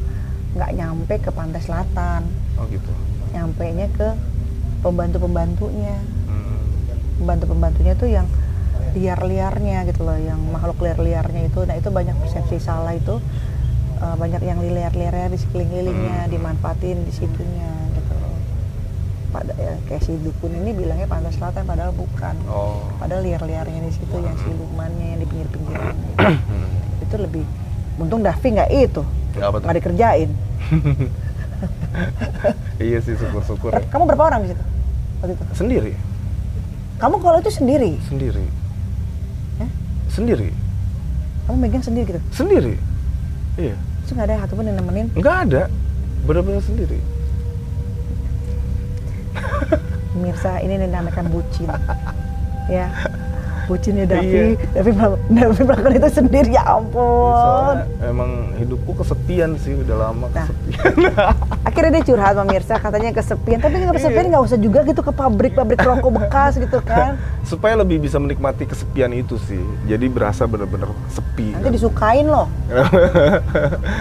[0.54, 2.22] nggak nyampe ke pantai selatan
[2.54, 2.86] Oh gitu.
[3.34, 4.14] nyampe nya ke
[4.86, 5.98] pembantu pembantunya
[6.30, 6.62] Hmm.
[7.18, 8.30] pembantu pembantunya tuh yang
[8.94, 13.18] liar-liarnya gitu loh yang makhluk liar-liarnya itu nah itu banyak persepsi salah itu
[13.98, 16.30] eh, banyak yang liar-liarnya di sekeliling-kelilingnya Hmm.
[16.30, 18.14] dimanfaatin di situnya gitu
[19.28, 22.80] pada ya, kayak si dukun ini bilangnya pantai selatan padahal bukan Oh.
[22.96, 26.68] padahal liar-liarnya di situ yang silumannya yang di pinggir-pinggiran Hmm.
[27.00, 27.44] itu lebih
[27.96, 29.02] untung Davi nggak itu
[29.36, 30.30] nggak dikerjain
[32.78, 33.82] Iya sih syukur-syukur ya.
[33.84, 34.62] kamu berapa orang di situ
[35.18, 35.92] waktu itu Sendiri,
[36.96, 38.46] kamu kalau itu sendiri sendiri.
[39.58, 39.70] Hah?
[40.08, 40.54] Sendiri,
[41.44, 42.74] kamu megang sendiri gitu sendiri.
[43.56, 43.74] Iya.
[44.08, 45.12] Terus nggak ada satupun yang nemenin?
[45.12, 45.62] Nggak ada,
[46.24, 46.96] benar-benar sendiri.
[50.16, 51.68] Mirsa ini dinamakan bucin.
[52.68, 52.92] Ya
[53.68, 54.44] bucinnya Davi Iya.
[54.72, 54.90] Davi
[55.30, 60.48] Davi melakukan itu sendiri ya ampun Soalnya emang hidupku kesepian sih udah lama Nah.
[60.48, 60.92] kesepian.
[61.68, 64.30] akhirnya dia curhat pemirsa katanya kesepian tapi nggak kesepian Iya.
[64.30, 69.08] nggak usah juga gitu ke pabrik-pabrik rokok bekas gitu kan Supaya lebih bisa menikmati kesepian
[69.10, 69.56] itu sih.
[69.84, 71.52] Jadi berasa bener-bener sepi.
[71.54, 72.44] nanti disukain loh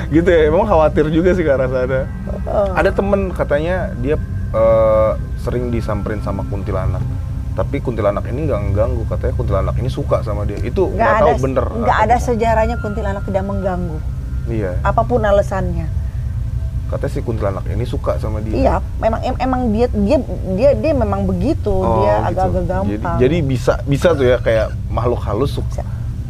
[0.09, 2.07] gitu ya, emang khawatir juga sih ke arah sana.
[2.45, 2.71] Oh.
[2.73, 4.15] Ada temen katanya dia
[4.49, 7.03] eh, sering disamperin sama kuntilanak.
[7.57, 10.61] Tapi kuntilanak ini nggak mengganggu, katanya kuntilanak ini suka sama dia.
[10.61, 11.65] Itu nggak ada tahu bener.
[11.65, 13.97] nggak ada sejarahnya kuntilanak tidak mengganggu
[14.47, 15.89] Iya, apa pun alasannya
[16.87, 18.55] katanya si kuntilanak ini suka sama dia.
[18.55, 20.17] iya memang em- emang dia dia
[20.55, 22.27] dia dia memang begitu Oh, dia gitu.
[22.31, 25.83] agak-agak Jadi, gampang jadi bisa bisa tuh ya kayak makhluk halus suka Bisa.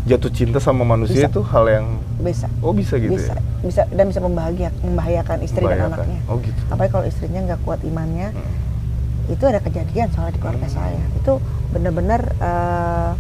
[0.08, 1.30] jatuh cinta sama manusia Bisa.
[1.30, 1.86] itu hal yang
[2.18, 3.42] bisa oh bisa gitu bisa ya.
[3.62, 5.94] bisa dan bisa membahagia membahayakan istri dan Membahayakan.
[5.94, 6.62] anaknya Oh gitu.
[6.68, 8.54] apalagi kalau istrinya nggak kuat imannya Hmm.
[9.28, 11.04] Itu ada kejadian soalnya di keluarga saya.
[11.16, 13.12] Itu benar-benar eh,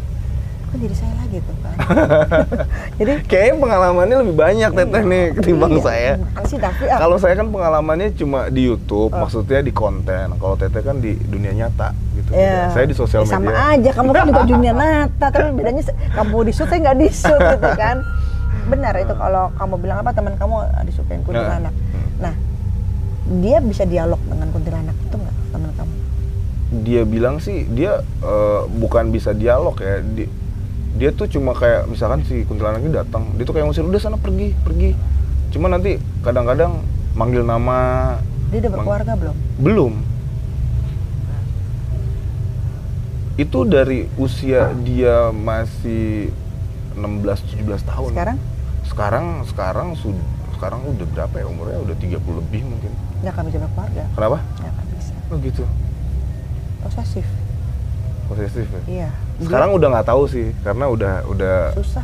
[0.67, 1.76] kan jadi saya lagi tuh kan
[3.00, 6.12] jadi Kayaknya pengalamannya lebih banyak teteh nih ketimbang iya, saya.
[6.36, 9.24] ah, Kalau saya kan pengalamannya cuma di YouTube, Oh.
[9.24, 10.36] maksudnya di konten.
[10.36, 12.36] Kalau teteh kan di dunia nyata gitu.
[12.36, 13.80] ya, Saya di sosial ya sama media.
[13.80, 13.89] aja.
[13.96, 17.70] Kamu kan juga dunia nata tapi bedanya kamu di shoot saya nggak di shoot gitu
[17.74, 17.98] kan.
[18.67, 21.72] Benar itu kalau kamu bilang apa teman kamu disukain kuntilanak.
[21.72, 22.08] Hmm.
[22.20, 22.34] nah
[23.39, 25.36] dia bisa dialog dengan kuntilanak itu nggak
[26.78, 30.00] Dia bilang sih dia eh, bukan bisa dialog ya.
[30.00, 30.30] Di-
[30.94, 34.18] dia tuh cuma kayak misalkan si kuntilanak ini datang, dia tuh kayak ngusir udah sana
[34.18, 34.98] pergi, pergi.
[35.48, 36.82] Cuma nanti kadang-kadang
[37.13, 37.78] manggil nama
[38.50, 39.94] dia udah berkeluarga belum belum.
[43.38, 46.34] Itu dari usia dia masih
[46.98, 48.10] 16 17 tahun.
[48.12, 48.38] sekarang
[48.82, 50.26] Sekarang sekarang sudah
[50.58, 51.78] sekarang udah berapa ya umurnya?
[51.86, 52.90] Udah 30 lebih mungkin.
[53.18, 54.38] nggak akan bisa berkeluarga Kenapa?
[54.58, 55.63] nggak akan bisa Oh gitu.
[56.80, 57.26] Posesif
[58.26, 58.82] Posesif ya.
[58.88, 61.56] iya Sekarang udah nggak tahu sih karena udah udah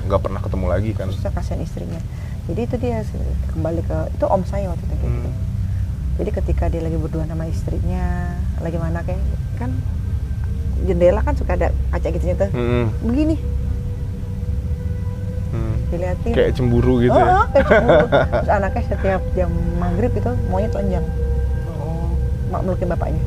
[0.06, 1.08] nggak pernah ketemu lagi kan.
[1.10, 2.00] susah kasihan istrinya
[2.44, 2.98] jadi itu dia
[3.50, 5.34] kembali ke itu om saya waktu itu gitu Hmm.
[6.16, 9.20] jadi ketika dia lagi berdua sama istrinya lagi mana kayak
[9.58, 9.74] kan
[10.82, 12.88] jendela kan suka ada kaca gitu tuh Hmm.
[13.02, 13.36] begini
[15.50, 15.76] Hmm.
[15.88, 17.30] dilihatin Kayak cemburu gitu oh, ya.
[17.32, 18.06] oh, kayak cemburu.
[18.34, 21.06] terus anaknya setiap jam maghrib itu maunya telanjang
[21.76, 22.10] Oh.
[22.50, 23.22] mak melukin bapaknya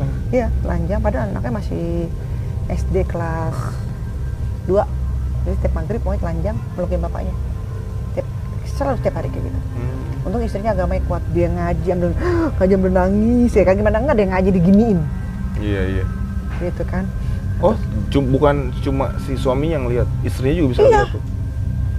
[0.00, 0.12] Hmm.
[0.30, 2.08] iya telanjang padahal anaknya masih
[2.66, 3.56] SD kelas
[4.64, 4.80] 2
[5.40, 7.34] jadi setiap maghrib maunya telanjang melukin bapaknya
[8.12, 8.26] Tiap,
[8.66, 10.24] selalu setiap hari kayak gitu Hmm.
[10.24, 12.10] untung istrinya agamanya kuat dia ngaji ambil
[12.56, 14.98] ngaji ambil nangis ya kan gimana enggak dia ngaji diginiin
[15.56, 16.04] Iya iya.
[16.58, 17.04] gitu kan
[17.58, 17.76] Oh,
[18.08, 20.88] cum- bukan cuma si suami yang lihat, istrinya juga bisa Iya.
[20.94, 21.22] lihat tuh.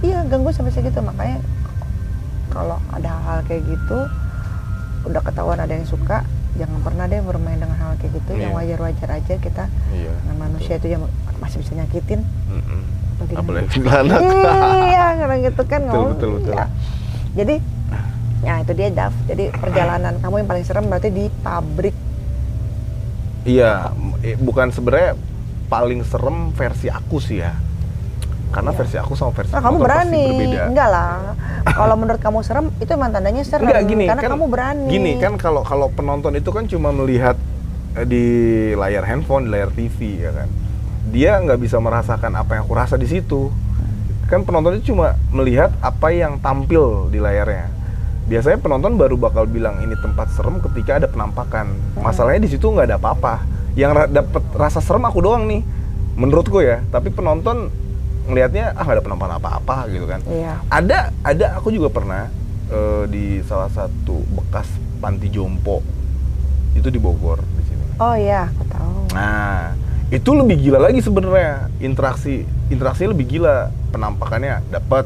[0.02, 1.38] iya ganggu sampai segitu makanya
[2.48, 3.98] kalau ada hal-hal kayak gitu
[5.04, 8.58] udah ketahuan ada yang suka jangan pernah deh bermain dengan hal kayak gitu yang Iya.
[8.58, 10.12] wajar-wajar aja kita Iya.
[10.18, 11.02] dengan manusia itu yang
[11.38, 12.20] masih bisa nyakitin
[13.32, 14.20] Apalagi dengan- anak.
[14.90, 16.10] iya kadang gitu kan Betul, ngomong.
[16.12, 16.52] betul, betul.
[16.52, 16.66] Iya.
[17.32, 17.54] jadi
[18.42, 21.94] ya itu dia Daf jadi perjalanan kamu yang paling serem berarti di pabrik
[23.42, 25.18] Iya, eh, bukan sebenarnya
[25.66, 27.58] paling serem versi aku sih ya.
[28.52, 28.78] Karena Iya.
[28.78, 30.24] versi aku sama versi Nah, kamu berani.
[30.28, 30.60] berbeda.
[30.68, 31.12] Enggak lah.
[31.64, 33.64] Kalau menurut kamu serem, itu emang tandanya serem.
[33.64, 34.84] Enggak gini Karena kan kamu berani.
[34.86, 37.34] Gini kan kalau kalau penonton itu kan cuma melihat
[37.92, 38.24] eh, di
[38.72, 40.48] layar handphone, di layar TV ya kan.
[41.08, 43.48] Dia nggak bisa merasakan apa yang aku rasa di situ.
[44.26, 47.68] Kan penonton itu cuma melihat apa yang tampil di layarnya.
[48.22, 51.68] Biasanya penonton baru bakal bilang ini tempat serem ketika ada penampakan.
[51.96, 53.44] Masalahnya di situ nggak ada apa-apa.
[53.74, 55.60] Yang ra- dapet rasa serem aku doang nih,
[56.14, 56.80] menurutku ya.
[56.86, 57.68] Tapi penonton
[58.26, 60.20] ngelihatnya ah nggak ada penampakan apa-apa gitu kan.
[60.30, 60.54] Iya.
[60.70, 62.30] ada ada aku juga pernah
[62.70, 64.68] eh, di salah satu bekas
[65.02, 65.82] panti jompo
[66.78, 67.84] itu di Bogor di sini.
[67.98, 68.98] Oh iya, aku tahu.
[69.12, 69.74] nah
[70.12, 71.68] itu lebih gila lagi sebenarnya.
[71.82, 73.68] Interaksi interaksi lebih gila.
[73.92, 75.04] Penampakannya dapat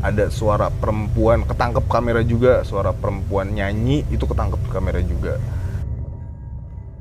[0.00, 2.64] ada suara perempuan ketangkep kamera juga.
[2.64, 5.36] Suara perempuan nyanyi itu ketangkep kamera juga.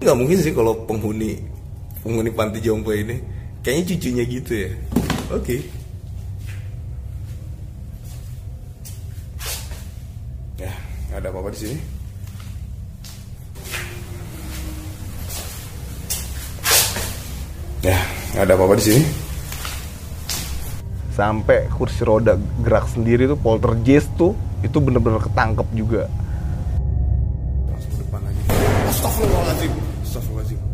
[0.03, 1.39] Nggak mungkin sih kalau penghuni
[2.03, 3.23] penghuni panti jompo ini.
[3.63, 4.71] Kayaknya cucunya gitu ya
[5.33, 5.57] oke
[10.61, 10.71] ya
[11.09, 11.77] nggak ada apa-apa di sini?
[17.83, 17.99] Ya
[18.33, 19.01] nggak ada apa-apa di sini?
[21.13, 22.33] Sampai kursi roda
[22.65, 24.33] gerak sendiri tuh poltergeist tuh
[24.65, 26.09] itu bener-bener ketangkep juga.
[27.69, 29.71] Langsung ke depan Astagfirullahaladzim Astagfirullahaladzim.
[30.01, 30.72] Astagfirullahaladzim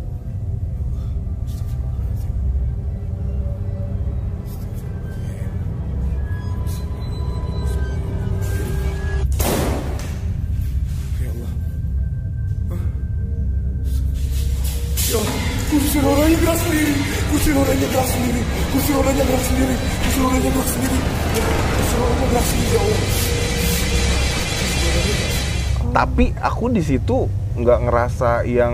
[26.41, 28.73] aku di situ nggak ngerasa yang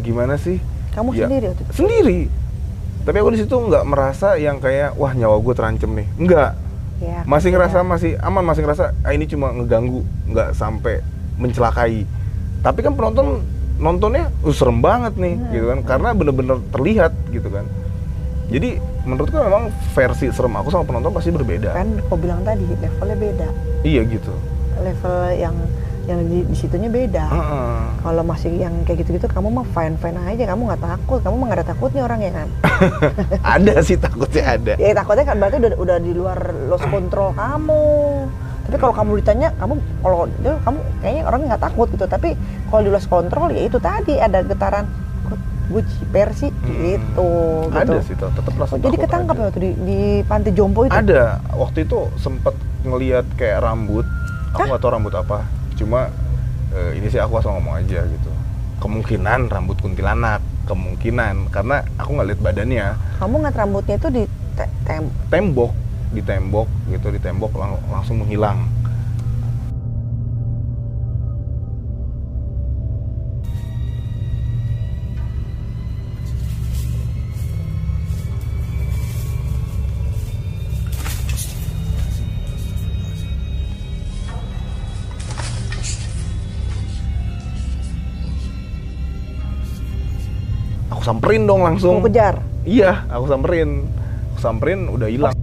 [0.00, 0.58] gimana sih?
[0.92, 1.72] Kamu Ya, sendiri waktu itu?
[1.72, 2.18] Sendiri.
[3.02, 6.06] Tapi aku di situ nggak merasa yang kayak wah nyawa gue terancam nih.
[6.16, 6.52] Enggak.
[7.02, 7.58] Ya, Masih iya.
[7.58, 11.02] ngerasa masih aman, masih ngerasa ah, ini cuma ngeganggu, nggak sampai
[11.34, 12.06] mencelakai.
[12.62, 13.42] Tapi kan penonton
[13.82, 15.50] nontonnya uh, serem banget nih, Hmm.
[15.50, 15.78] gitu kan?
[15.82, 17.66] Karena bener-bener terlihat gitu kan.
[18.46, 21.74] Jadi menurutku memang versi serem aku sama penonton pasti berbeda.
[21.74, 23.48] Kan kau bilang tadi levelnya beda.
[23.82, 24.30] Iya gitu.
[24.78, 25.56] Level yang
[26.06, 27.26] yang di, di situnya beda.
[27.30, 27.76] Heeh.
[28.02, 31.46] Kalau masih yang kayak gitu-gitu kamu mah fine fine aja, kamu nggak takut, kamu mah
[31.50, 32.48] nggak ada takutnya orangnya kan?
[33.54, 34.72] ada sih takutnya ada.
[34.76, 37.84] ya takutnya kan berarti udah udah di luar lost control kamu.
[38.62, 42.04] Tapi kalau kamu ditanya, kamu kalau itu kamu kayaknya orangnya nggak takut gitu.
[42.06, 42.28] Tapi
[42.70, 44.86] kalau di lost control ya itu tadi ada getaran
[45.72, 47.30] gue ciper sih gitu.
[47.70, 47.78] Hmm.
[47.78, 48.06] Ada gitu.
[48.10, 50.92] sih tuh, tetap rasa Oh, jadi ketangkap ya waktu di, di panti jompo itu?
[50.92, 51.40] Ada.
[51.54, 54.04] Waktu itu sempet ngelihat kayak rambut.
[54.52, 55.61] Aku nggak tahu rambut apa.
[55.76, 56.08] Cuma
[56.72, 58.30] eh, ini sih aku asal ngomong aja gitu.
[58.82, 62.86] Kemungkinan rambut kuntilanak, kemungkinan karena aku nggak lihat badannya.
[63.22, 64.22] Kamu ngeliat rambutnya itu di
[64.58, 65.72] te- tem Tembok,
[66.10, 68.66] di tembok gitu, di tembok lang- langsung menghilang.
[91.02, 91.98] Aku samperin dong langsung.
[91.98, 92.38] mau kejar.
[92.62, 93.90] Iya, aku samperin.
[94.30, 95.34] Aku samperin udah hilang.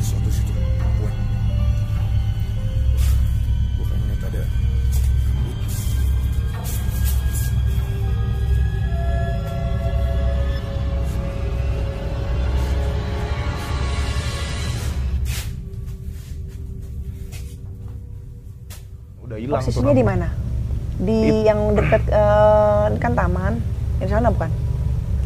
[0.00, 1.12] Situ perempuan
[3.76, 4.42] Gue pengen ada
[19.28, 20.45] Udah hilang Posisinya di mana?
[20.96, 23.60] Di It- yang dekat eh, kan taman.
[23.96, 24.48] Di sana bukan?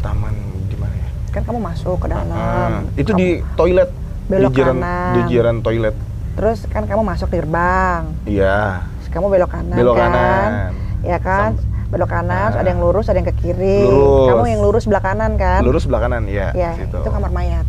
[0.01, 0.35] Taman
[0.67, 1.09] di mana ya?
[1.31, 2.31] Kan kamu masuk ke dalam.
[2.31, 3.91] Ah, itu Kamu- di toilet.
[4.27, 5.11] belok di jiran, kanan.
[5.11, 5.97] Di jiran toilet.
[6.33, 8.03] Terus kan kamu masuk di gerbang.
[8.25, 8.87] Iya.
[9.11, 10.07] Kamu belok kanan Belok kan?
[10.09, 10.71] kanan.
[11.03, 11.59] Ya kan?
[11.91, 13.83] belok kanan, terus ada yang lurus, ada yang ke kiri.
[13.83, 14.31] Lurus.
[14.31, 15.59] Kamu yang lurus sebelah kanan kan?
[15.67, 16.55] Lurus sebelah kanan, iya.
[16.55, 17.67] Ya, itu kamar mayat.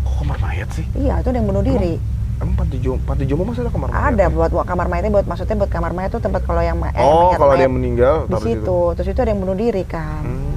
[0.00, 0.84] Kok kamar mayat sih?
[0.96, 2.00] Iya, itu ada yang bunuh diri.
[2.42, 4.04] Emang panti jompo, panti jompo masih ada kamar mayat?
[4.10, 7.30] Ada buat kamar mayatnya buat maksudnya buat kamar mayat itu tempat kalau yang eh, Oh,
[7.38, 8.78] kalau ada yang meninggal di situ.
[8.98, 10.22] Terus itu ada yang bunuh diri kan.
[10.26, 10.53] Hmm.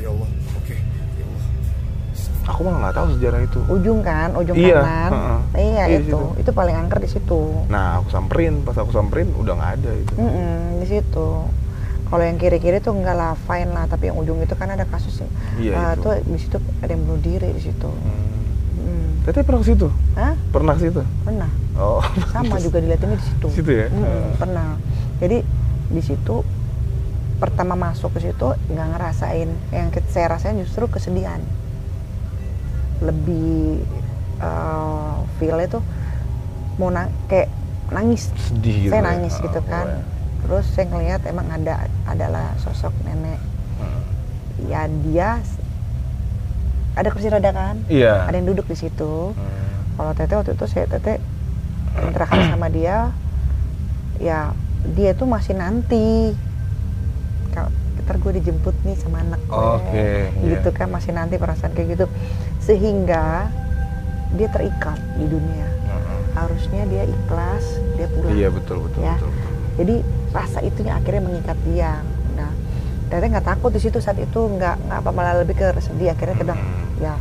[0.00, 0.76] Allah Ya Allah Oke
[1.14, 1.44] Ya Allah
[2.48, 3.60] Aku malah nggak tahu sejarah itu.
[3.68, 5.10] Ujung kan, ujung Iya, kanan.
[5.12, 5.38] heeh.
[5.54, 6.08] Iya, Iya, itu.
[6.08, 6.20] situ.
[6.38, 7.40] Itu paling angker di situ.
[7.68, 10.12] Nah, aku samperin, pas aku samperin udah nggak ada itu.
[10.16, 11.28] Mm-mm, di situ.
[12.08, 13.84] Kalau yang kiri-kiri tuh enggak lah, fine lah.
[13.84, 15.20] Tapi yang ujung itu kan ada kasus
[15.60, 16.00] Iya, eh, itu.
[16.00, 17.84] tuh di situ ada yang bunuh diri di situ.
[17.84, 18.32] Hmm.
[18.80, 19.08] Mm.
[19.22, 19.88] Teteh pernah ke situ?
[20.16, 20.32] Hah?
[20.48, 21.02] Pernah ke situ?
[21.20, 21.50] Pernah.
[21.76, 22.00] Oh,
[22.32, 23.46] Sama juga dilihatinnya di situ.
[23.52, 23.86] Situ ya?
[23.92, 24.28] Mm-mm, Eh.
[24.40, 24.68] pernah.
[25.20, 25.38] Jadi
[25.88, 26.40] di situ
[27.38, 29.50] pertama masuk ke situ nggak ngerasain.
[29.70, 31.38] Yang saya rasain justru kesedihan.
[32.98, 33.82] Lebih
[34.38, 35.82] eh feel-nya tuh
[36.76, 37.50] mau na- kayak
[37.90, 38.92] nangis sedih gitu.
[38.92, 39.08] saya ya?
[39.08, 40.02] nangis Ah, gitu kan boleh.
[40.40, 41.74] terus saya ngelihat emang ada
[42.04, 43.40] adalah sosok nenek
[43.74, 44.00] Hmm.
[44.64, 45.42] ya dia
[46.94, 48.30] ada kursi roda kan Iya.
[48.30, 49.66] ada yang duduk di situ Hmm.
[49.96, 51.18] kalau teteh waktu itu saya teteh
[52.00, 53.10] interaksi sama dia
[54.18, 54.54] ya
[54.88, 56.30] dia tuh masih nanti
[58.00, 60.10] ntar gue dijemput nih sama anak gue Oke,
[60.44, 60.76] gitu iya.
[60.76, 62.06] kan masih nanti perasaan kayak gitu
[62.58, 63.48] sehingga
[64.30, 66.20] dia terikat di dunia Hmm.
[66.36, 69.16] harusnya dia ikhlas dia pulang Iya betul betul Ya.
[69.16, 69.30] betul.
[69.30, 69.52] betul.
[69.74, 69.94] jadi
[70.30, 71.92] rasa itu yang akhirnya mengikat dia
[72.34, 72.50] nah
[73.08, 76.36] teteh nggak takut di situ saat itu nggak nggak apa malah lebih ke sedih akhirnya
[76.44, 76.60] Hmm.
[76.98, 77.14] ya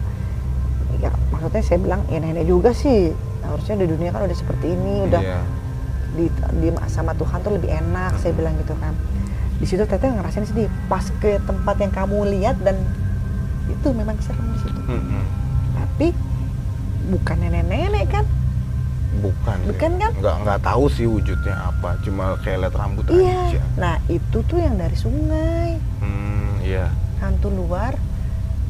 [0.98, 5.08] ya maksudnya saya bilang ya nenek juga sih harusnya di dunia kan udah seperti ini
[5.08, 5.40] udah Iya.
[6.12, 6.26] di,
[6.60, 8.92] di sama Tuhan tuh lebih enak saya bilang gitu kan
[9.58, 12.78] di situ teteh ngerasain sedih pas ke tempat yang kamu lihat dan
[13.68, 15.24] itu memang serem di situ Mm-mm.
[15.74, 16.08] tapi
[17.08, 18.26] bukan nenek-nenek kan
[19.18, 19.58] Bukan.
[19.58, 19.68] sih.
[19.68, 20.12] Bukan kan?
[20.14, 21.98] Nggak nggak tahu sih wujudnya apa.
[22.00, 23.62] Cuma kayak lihat rambut iya aja.
[23.76, 26.92] nah itu tuh yang dari sungai Hmm, iya.
[27.18, 27.98] hantu luar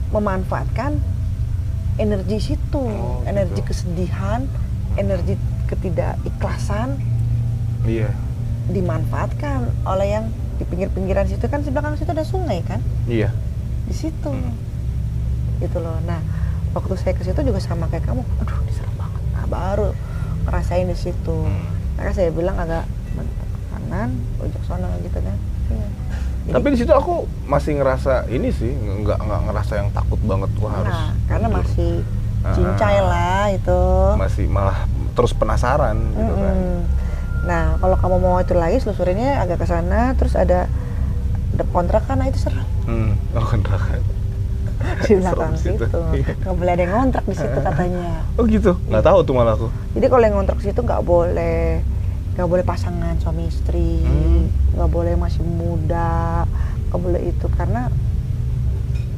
[0.07, 1.03] memanfaatkan
[1.97, 3.67] energi situ Oh, energi gitu.
[3.67, 4.47] kesedihan
[4.95, 5.35] energi
[5.67, 6.95] ketidakikhlasan
[7.83, 8.13] Iya.
[8.67, 10.25] dimanfaatkan oleh yang
[10.57, 13.29] di pinggir-pinggiran situ kan di belakang situ ada sungai kan Iya.
[13.85, 14.31] di situ
[15.57, 16.21] gitu loh nah
[16.71, 19.89] waktu saya ke situ juga sama kayak kamu aduh ini serem banget nah, baru
[20.43, 21.37] ngerasain di situ
[21.95, 22.85] maka saya bilang agak
[23.69, 25.37] kanan ujung sana gitu kan
[25.69, 25.87] iya.
[26.47, 30.47] Jadi, Tapi di situ aku masih ngerasa ini sih, nggak nggak ngerasa yang takut banget
[30.57, 30.95] wah harus.
[30.95, 31.57] nah, karena jujur.
[31.59, 31.93] masih
[32.39, 32.53] Ah.
[32.55, 33.79] cincai lah itu
[34.15, 36.55] masih malah terus penasaran gitu kan.
[37.47, 40.67] Nah, kalau kamu mau itu lagi selusurinnya agak ke sana, terus ada
[41.49, 44.03] ada kontrakan, nah itu serem Hmm, oh kontrakan.
[45.01, 45.87] di belakang situ.
[46.37, 48.21] Nggak boleh ada yang ngontrak di situ katanya.
[48.37, 49.67] Oh gitu, nggak tahu tuh malah aku.
[49.95, 51.81] Jadi kalau yang ngontrak situ nggak boleh,
[52.35, 54.51] nggak boleh pasangan suami istri, Hmm.
[54.75, 56.45] nggak boleh masih muda,
[56.85, 57.89] nggak boleh itu karena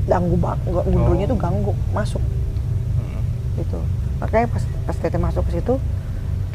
[0.05, 1.31] ganggu banget, gundunya Oh.
[1.33, 2.23] tuh ganggu masuk
[2.95, 3.21] Hmm.
[3.57, 3.79] gitu.
[4.17, 5.75] Makanya pas pas Tete masuk ke situ,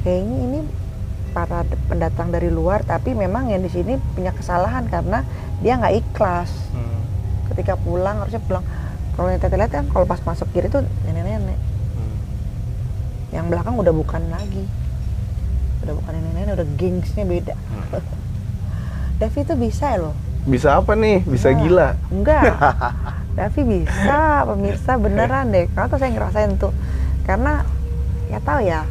[0.01, 0.59] kayaknya ini
[1.35, 5.27] para pendatang dari luar, tapi memang yang di sini punya kesalahan karena
[5.59, 6.51] dia nggak ikhlas.
[6.71, 7.03] Hmm.
[7.51, 8.63] Ketika pulang harusnya pulang.
[9.15, 11.59] Kalau yang Tete lihat kan kalau pas masuk kiri tuh nenek-nenek,
[11.95, 12.17] Hmm.
[13.31, 14.67] yang belakang udah bukan lagi,
[15.83, 17.55] udah bukan nenek-nenek, udah gengsnya beda.
[17.55, 18.03] Hmm.
[19.19, 20.15] Davi tuh bisa ya loh.
[20.45, 21.23] Bisa apa nih?
[21.23, 21.89] Bisa Nah, gila.
[22.11, 22.43] Enggak.
[23.39, 25.67] Davi bisa, pemirsa beneran deh.
[25.73, 26.71] Kalau tuh saya ngerasain tuh.
[27.23, 27.63] Karena
[28.29, 28.83] ya tahu ya.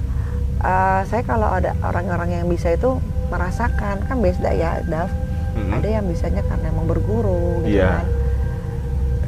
[0.63, 2.97] Eh, saya kalau ada orang-orang yang bisa itu
[3.27, 5.09] merasakan kan beda ya, Dav.
[5.53, 5.69] Mm-mm.
[5.71, 7.91] Ada yang bisanya karena emang berguru gitu Iya.
[7.93, 8.05] kan.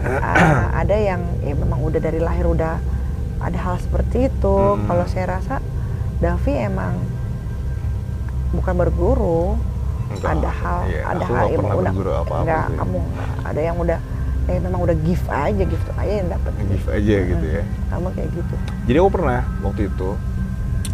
[0.05, 2.77] Eh, ada yang ya memang udah dari lahir udah
[3.37, 4.57] ada hal seperti itu.
[4.75, 4.85] Mm.
[4.85, 5.55] Kalau saya rasa
[6.15, 6.93] Davi emang
[8.51, 9.59] bukan berguru,
[10.07, 10.31] Enggak.
[10.33, 12.77] ada hal Iya, ada hal nggak yang udah apa-apa enggak sih.
[12.77, 13.29] kamu enggak.
[13.43, 13.99] ada yang udah
[14.45, 17.63] eh memang udah gift aja gift aja yang dapat Give aja gitu ya.
[17.89, 20.09] kamu kayak gitu Jadi aku pernah waktu itu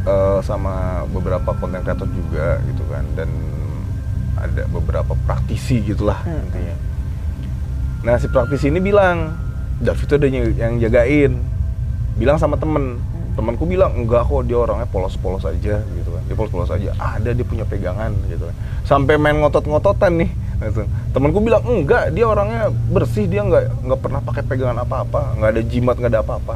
[0.03, 3.29] eh, sama beberapa konten kreator juga gitu kan dan
[4.41, 6.41] ada beberapa praktisi gitulah Hmm.
[6.49, 6.75] intinya.
[8.01, 9.37] Nah si praktisi ini bilang
[9.77, 11.37] David itu ada yang, jagain,
[12.17, 12.97] bilang sama temen,
[13.33, 16.93] temanku bilang enggak kok dia orangnya polos-polos aja gitu kan, dia polos-polos aja.
[16.97, 18.55] Ada dia punya pegangan gitu kan.
[18.85, 20.29] Sampai main ngotot-ngototan nih.
[20.61, 20.85] Gitu.
[21.13, 25.61] Temanku bilang enggak, dia orangnya bersih, dia nggak nggak pernah pakai pegangan apa-apa, nggak ada
[25.65, 26.53] jimat, nggak ada apa-apa.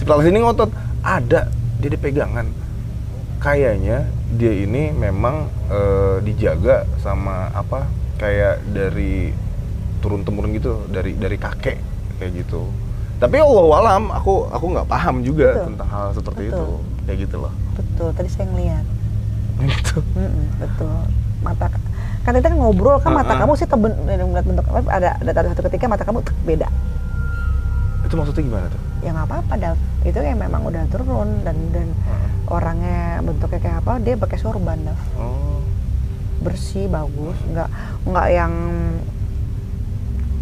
[0.00, 0.72] Si praktisi ini ngotot,
[1.04, 2.46] ada dia ada pegangan.
[3.42, 4.06] Kayaknya
[4.38, 9.34] dia ini memang eh, dijaga sama apa kayak dari
[9.98, 11.78] turun temurun gitu dari dari kakek
[12.22, 12.70] kayak gitu.
[13.18, 15.66] Tapi Allah alam aku aku nggak paham juga Betul.
[15.74, 16.58] tentang hal seperti Betul.
[16.58, 16.66] itu
[17.02, 17.52] kayak gitu loh.
[17.72, 18.84] betul tadi saya ngeliat
[19.62, 19.96] Gitu.
[20.58, 20.96] Betul
[21.42, 21.66] mata
[22.22, 23.38] kan kita kan ngobrol kan mata Ah, ah.
[23.42, 23.90] kamu sih teben,
[24.46, 26.70] bentuk ada ada ada satu ketika mata kamu beda
[28.12, 28.80] Itu maksudnya gimana tuh?
[29.00, 31.88] ya nggak apa-apa Dav itu yang memang udah turun dan dan
[32.44, 35.64] orangnya bentuknya kayak apa dia pakai sorban Dav Oh.
[36.38, 37.68] bersih bagus nggak
[38.04, 38.52] nggak yang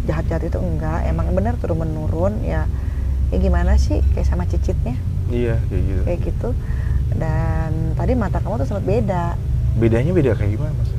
[0.03, 2.67] jahat-jahat itu enggak emang bener turun menurun ya
[3.29, 6.01] ya gimana sih kayak sama cicitnya Iya kayak gitu.
[6.03, 6.49] kayak gitu
[7.15, 9.39] dan tadi mata kamu tuh sempat beda
[9.73, 10.91] Bedanya beda kayak gimana mas?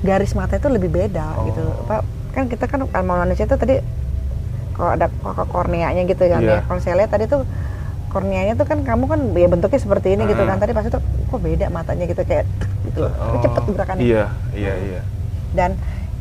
[0.00, 1.44] garis mata itu lebih beda Oh.
[1.46, 3.80] gitu apa kan kita kan kalau manusia itu tadi
[4.80, 6.50] kalau ada ko- korneanya gitu kan Iya.
[6.50, 7.44] ya kalau saya lihat tadi tuh
[8.08, 10.48] korneanya tuh kan kamu kan ya bentuknya seperti ini gitu Ah.
[10.48, 12.48] kan tadi pas itu kok beda matanya gitu kayak
[12.82, 13.04] gitu.
[13.04, 15.00] Tapi cepet gerakannya Iya iya iya.
[15.52, 15.76] dan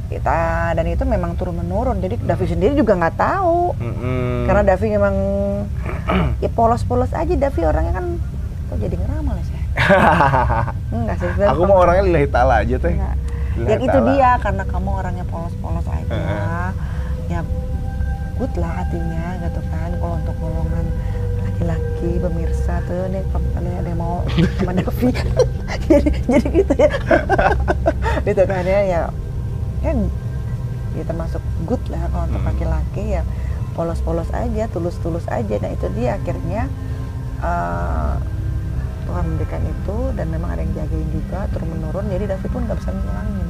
[0.05, 0.37] kita
[0.73, 1.97] dan itu memang turun menurun.
[1.97, 3.73] Jadi Davi sendiri juga nggak tahu.
[3.75, 4.43] Mm-mm.
[4.43, 5.15] karena Davi memang
[6.37, 7.29] ya polos-polos aja.
[7.31, 8.05] Davi orangnya kan
[8.67, 9.63] kok jadi ngeramal ya saya
[10.93, 12.93] enggak sih aku mau orangnya lillahi ta'ala aja teh.
[13.59, 16.69] yang itu dia karena kamu orangnya polos-polos aja
[18.39, 19.89] good lah hatinya gitu kan.
[19.93, 20.85] Kalau untuk golongan
[21.43, 24.23] laki-laki pemirsa tuh nih kalau ada yang mau
[24.57, 25.09] sama Davi.
[25.89, 26.89] Jadi jadi gitu ya.
[28.27, 29.01] Gitu kan ya ya
[29.81, 29.97] kan
[30.93, 32.49] ya termasuk good lah kalau untuk Hmm.
[32.49, 33.23] laki-laki ya.
[33.73, 35.55] Polos-polos aja tulus-tulus aja.
[35.59, 36.67] Nah itu dia akhirnya
[37.39, 38.13] eh,
[39.09, 42.77] Tuhan memberikan itu dan memang ada yang jagain juga turun menurun jadi Davi pun nggak
[42.77, 43.47] bisa ngulangin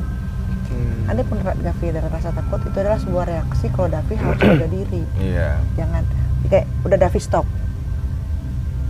[0.70, 1.10] Hmm.
[1.10, 5.02] ada pun Davi ada rasa takut itu adalah sebuah reaksi kalau Davi harus jaga diri
[5.18, 5.58] Iya.
[5.76, 6.04] jangan
[6.46, 7.46] kayak udah Davi stop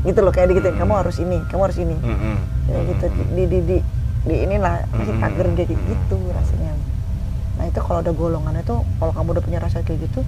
[0.01, 0.77] gitu loh kayak gitu Hmm.
[0.77, 2.36] kamu harus ini kamu harus ini Mm-mm.
[2.65, 3.77] kayak gitu di di di, di,
[4.21, 6.71] di inilah masih pagar jadi gitu rasanya
[7.55, 10.23] nah itu kalau ada golongan itu kalau kamu udah punya rasa kayak gitu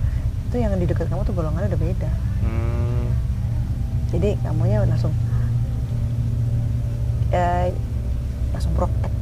[0.46, 3.08] itu yang di dekat kamu tuh golongannya udah beda Hmm.
[4.10, 5.12] jadi kamunya langsung
[7.30, 7.72] eh,
[8.52, 9.14] langsung protek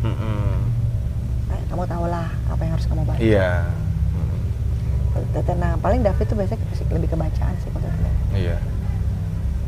[0.00, 0.58] Mm-mm.
[1.68, 3.52] Kamu tahu lah apa yang harus kamu bantu Iya.
[4.10, 4.40] Mm.
[5.30, 7.88] Tete- nah paling David tuh biasanya lebih kebacaan sih kalau.
[8.32, 8.56] Iya.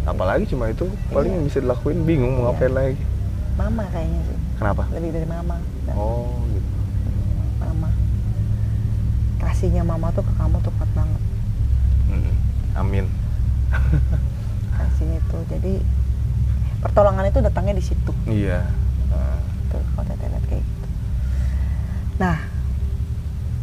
[0.02, 1.36] Apalagi cuma itu paling Iya.
[1.36, 2.48] yang bisa dilakuin bingung mau Iya.
[2.50, 3.02] ngapain lagi.
[3.52, 4.82] mama kayaknya sih Kenapa?
[4.90, 6.68] lebih dari mama Dan Oh gitu.
[7.60, 7.92] mama
[9.38, 11.22] kasihnya mama tuh ke kamu tuh kuat banget
[12.08, 12.34] Mm-mm.
[12.74, 13.04] Amin.
[14.72, 15.72] kasihnya itu jadi
[16.80, 18.64] pertolongan itu datangnya di situ Iya.
[19.10, 19.36] Nah,
[19.68, 20.64] tuh kalau Tete lihat kayak
[22.20, 22.36] nah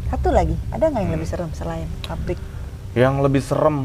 [0.08, 1.16] satu lagi ada nggak yang Hmm.
[1.16, 2.39] lebih serem selain pabrik
[2.91, 3.78] Yang lebih serem,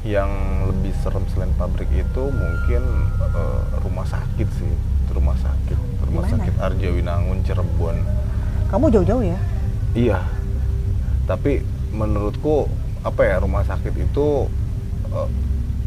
[0.00, 0.30] yang
[0.64, 2.82] lebih serem selain pabrik itu mungkin
[3.20, 4.72] eh, rumah sakit sih,
[5.10, 6.34] rumah sakit, rumah Di mana?
[6.40, 7.96] sakit Arjawinangun Cirebon.
[8.66, 9.38] kamu jauh-jauh ya
[9.92, 10.20] Iya.
[11.24, 11.60] Tapi
[11.90, 12.68] menurutku
[13.00, 14.48] apa ya rumah sakit itu
[15.10, 15.28] eh,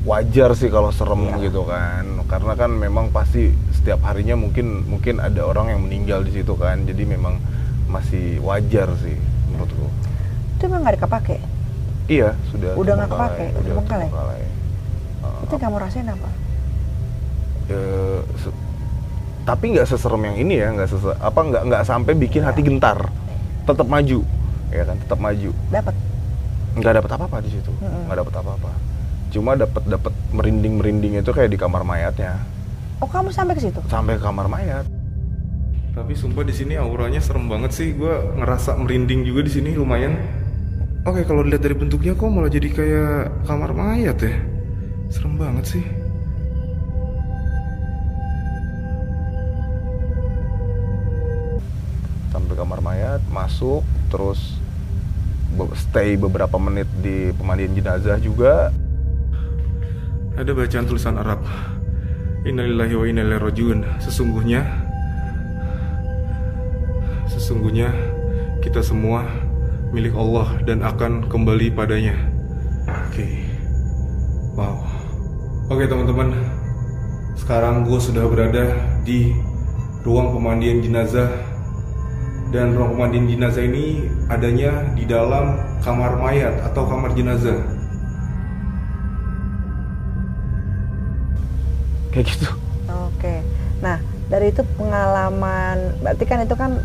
[0.01, 1.49] wajar sih kalau serem Iya.
[1.49, 2.05] gitu kan.
[2.25, 6.83] Karena kan memang pasti setiap harinya mungkin mungkin ada orang yang meninggal di situ kan.
[6.83, 7.41] Jadi memang
[7.89, 9.17] masih wajar sih
[9.49, 9.89] menurutku.
[10.55, 11.37] itu emang nggak kepake
[12.09, 14.41] Iya, sudah Udah nggak terbengkalai, kepake, udah terbengkalai.
[15.21, 16.29] Eh, itu kamu rasain apa?
[18.41, 18.59] Se-
[19.45, 20.89] tapi nggak seserem yang ini ya, nggak
[21.21, 22.97] apa nggak nggak sampai bikin hati gentar.
[23.69, 24.25] Tetap maju,
[24.73, 25.53] ya kan, tetap maju.
[25.69, 25.93] dapat
[26.81, 27.69] nggak dapat apa-apa di situ.
[27.77, 28.09] Mm-mm.
[28.09, 28.71] nggak dapat apa-apa.
[29.29, 32.41] Cuma dapat dapat merinding merinding itu kayak di kamar mayatnya.
[32.97, 33.77] Oh kamu sampai ke situ?
[33.85, 34.89] Sampai ke kamar mayat
[35.93, 37.91] tapi sumpah di sini auranya serem banget sih.
[37.97, 40.15] Gue ngerasa merinding juga di sini lumayan.
[41.07, 44.35] Oke kalau dilihat dari bentuknya kok malah jadi kayak kamar mayat ya?
[45.09, 45.83] Serem banget sih.
[52.29, 53.81] Sampai kamar mayat masuk
[54.13, 54.59] terus
[55.75, 58.69] stay beberapa menit di pemandian jenazah juga.
[60.39, 61.43] Ada bacaan tulisan Arab.
[62.47, 63.79] Innalillahi wa inna ilaihi rajiun.
[63.99, 64.78] Sesungguhnya
[67.49, 67.89] sesungguhnya
[68.61, 69.25] kita semua
[69.89, 72.13] milik Allah dan akan kembali padanya.
[72.85, 73.25] Oke.
[74.53, 74.85] Wow.
[75.73, 76.29] Oke teman-teman.
[77.33, 78.69] Sekarang gue sudah berada
[79.01, 79.33] di
[80.05, 81.25] ruang pemandian jenazah.
[82.53, 87.57] Dan ruang pemandian jenazah ini adanya di dalam kamar mayat atau kamar jenazah.
[92.13, 92.49] Kayak gitu.
[92.93, 93.41] oke.
[93.81, 93.97] Nah
[94.29, 96.77] dari itu pengalaman berarti kan itu kan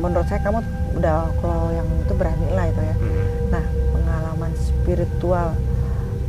[0.00, 0.60] menurut saya kamu
[0.96, 2.96] udah kalau yang itu berani lah itu ya
[3.52, 5.56] nah pengalaman spiritual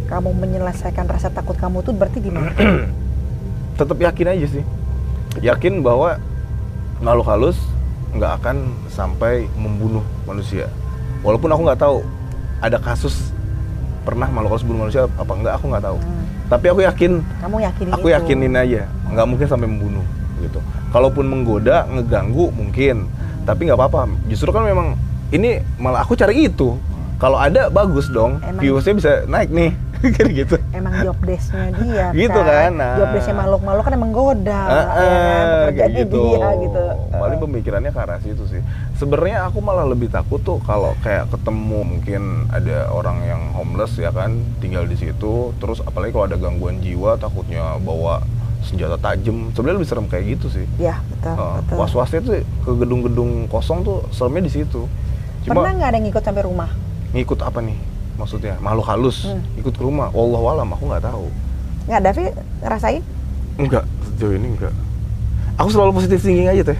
[0.07, 2.51] kamu menyelesaikan rasa takut kamu tuh berarti gimana
[3.77, 4.63] Tetap yakin aja sih.
[5.37, 6.17] Yakin bahwa
[6.97, 7.57] makhluk halus
[8.17, 10.65] nggak akan sampai membunuh manusia.
[11.21, 12.01] Walaupun aku nggak tahu
[12.57, 13.29] ada kasus
[14.01, 15.97] pernah makhluk halus bunuh manusia apa enggak aku nggak tahu.
[16.01, 16.25] Hmm.
[16.49, 18.15] Tapi aku yakin kamu yakinin aku itu.
[18.17, 18.81] yakinin aja
[19.13, 20.05] nggak mungkin sampai membunuh
[20.41, 20.59] gitu
[20.95, 23.09] kalaupun menggoda ngeganggu mungkin
[23.47, 24.11] tapi nggak apa-apa.
[24.27, 24.99] Justru kan memang
[25.31, 26.75] ini malah aku cari itu.
[27.17, 28.37] Kalau ada bagus dong.
[28.43, 29.71] Emang- viewsnya bisa naik nih.
[30.13, 30.55] Kayak gitu.
[30.69, 33.01] Emang job desk-nya dia Gitu kan, nah.
[33.01, 35.45] job desk-nya makhluk-makhluk kan emang goda Ah, ya kan?
[35.73, 36.21] Kayak gitu.
[36.37, 36.83] dia gitu.
[37.09, 38.61] Paling pemikirannya ke arah situ sih.
[38.93, 42.21] Sebenarnya aku malah lebih takut tuh kalau kayak ketemu mungkin
[42.53, 44.37] ada orang yang homeless ya kan?
[44.61, 45.49] Tinggal di situ.
[45.57, 48.21] Terus apalagi kalau ada gangguan jiwa takutnya bawa
[48.67, 49.49] senjata tajam.
[49.51, 50.65] Sebenarnya lebih serem kayak gitu sih.
[50.77, 54.85] ya betul Uh, betul was-wasnya tuh ke gedung-gedung kosong tuh seremnya di situ.
[55.41, 56.69] Cuma pernah nggak ada yang ngikut sampai rumah
[57.07, 57.77] ngikut apa nih?
[58.17, 59.39] Maksudnya makhluk halus Hmm.
[59.55, 60.11] ikut ke rumah.
[60.11, 61.25] Wallahu alam aku nggak tahu.
[61.87, 62.25] nggak Davi
[62.59, 63.03] ngerasain
[63.57, 64.73] Enggak, sejauh ini enggak.
[65.55, 66.79] Aku selalu positif thinking aja teh.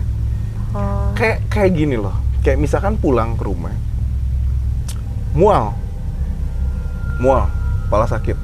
[0.71, 2.13] oh, Kayak kayak gini loh.
[2.41, 3.73] Kayak misalkan pulang ke rumah.
[5.33, 5.73] Mual.
[7.17, 7.49] Mual,
[7.83, 8.37] kepala sakit.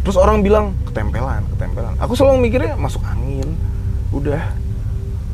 [0.00, 1.94] Terus orang bilang ketempelan, ketempelan.
[1.98, 3.46] Aku selalu mikirnya masuk angin.
[4.10, 4.40] Udah.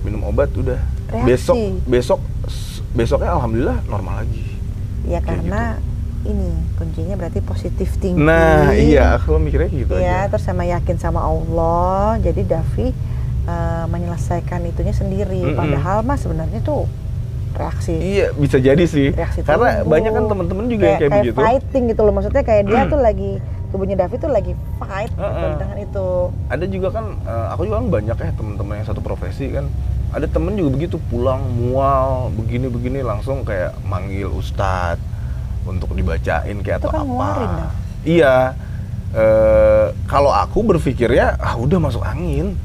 [0.02, 0.78] Minum obat udah.
[1.06, 1.24] Reaksi.
[1.24, 2.20] Besok besok
[2.92, 4.42] besoknya alhamdulillah normal lagi.
[5.04, 5.62] ya Kayak karena
[6.24, 10.34] ini kuncinya berarti positif tinggi Nah, iya, aku mikirnya gitu ya aja.
[10.34, 12.90] terus sama yakin sama Allah jadi Davi
[13.46, 15.54] eh, menyelesaikan itunya sendiri Mm-mm.
[15.54, 16.90] padahal mah sebenarnya tuh
[17.54, 19.14] reaksi Iya, bisa jadi sih.
[19.14, 21.38] reaksi Karena banyak kan temen-temen juga yang kayak begitu.
[21.38, 23.32] fighting gitu loh maksudnya kayak dia tuh lagi
[23.76, 25.54] tubuhnya Davi tuh lagi fight gitu Heeh.
[25.60, 26.06] dengan itu
[26.48, 29.68] ada juga kan eh, aku juga kan banyak ya teman-teman yang satu profesi kan
[30.10, 35.02] ada temen juga begitu pulang mual begini begini langsung kayak manggil ustadz
[35.68, 37.70] untuk dibacain kayak Itu atau kan apa dah.
[38.02, 38.34] iya
[39.12, 42.56] eh, kalau aku berpikirnya ah udah masuk angin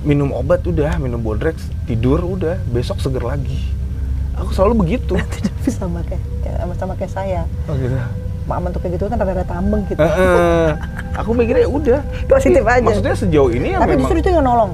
[0.00, 3.60] minum obat udah minum bodrex tidur udah besok seger lagi
[4.32, 7.92] aku selalu begitu Nanti Davi sama kayak kayak- sama sama kayak saya oh, gitu.
[8.50, 10.68] Mama tuh kayak gitu kan rada-rada tambeng gitu Eh, eh,
[11.20, 12.84] aku mikirnya ya udah Positif Tapi aja.
[12.84, 14.72] maksudnya sejauh ini ya tapi memang justru itu yang nolong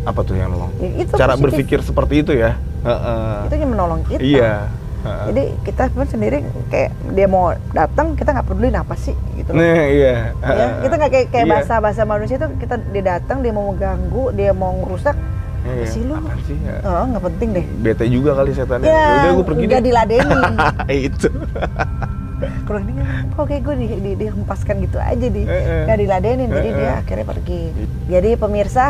[0.00, 1.44] apa tuh yang nolong Ya, itu cara positif.
[1.44, 3.36] berpikir seperti itu ya Heeh.
[3.44, 4.54] itu yang menolong kita iya
[5.00, 5.32] Ha-ha.
[5.32, 9.56] Jadi kita pun sendiri kayak dia mau datang kita nggak peduli apa sih gitu loh.
[9.56, 10.36] Nah, iya.
[10.36, 11.52] Ya, kita nggak kayak kayak Iya.
[11.56, 15.16] bahasa bahasa manusia itu kita dia datang dia mau mengganggu dia mau ngerusak
[15.62, 15.84] Iya.
[15.88, 16.12] sih lu.
[16.14, 16.84] Apaan sih ya?
[16.84, 18.84] oh nggak penting deh Bete juga kali setannya.
[18.84, 19.86] ya Udah gue pergi nggak deh.
[19.88, 20.52] diladenin
[21.08, 21.28] itu.
[22.64, 25.82] kalau ini kan kok kayak gue di, di, dihempaskan gitu aja di Eh, eh.
[25.84, 27.00] nggak diladenin jadi Eh, dia eh.
[27.00, 27.62] akhirnya pergi
[28.06, 28.86] jadi pemirsa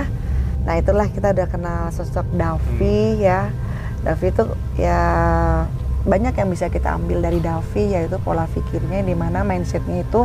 [0.61, 3.21] nah itulah kita udah kenal sosok Davi Hmm.
[3.21, 3.41] ya
[4.01, 4.45] Davi itu
[4.77, 5.01] ya
[6.01, 10.25] banyak yang bisa kita ambil dari Davi yaitu pola pikirnya di mana mindsetnya itu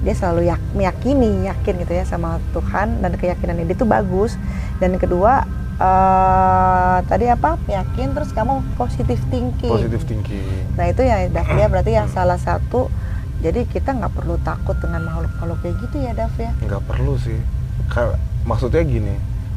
[0.00, 4.40] dia selalu yak, meyakini yakin gitu ya sama Tuhan dan keyakinan dia itu bagus
[4.80, 5.44] dan kedua
[5.80, 10.44] eh tadi apa yakin terus kamu positive thinking Positive thinking.
[10.76, 12.92] Nah itu ya Dav ya berarti yang salah satu
[13.40, 16.52] jadi kita nggak perlu takut dengan makhluk-makhluk kayak gitu ya Dav ya.
[16.60, 17.40] nggak perlu sih
[17.88, 19.16] Ka- maksudnya gini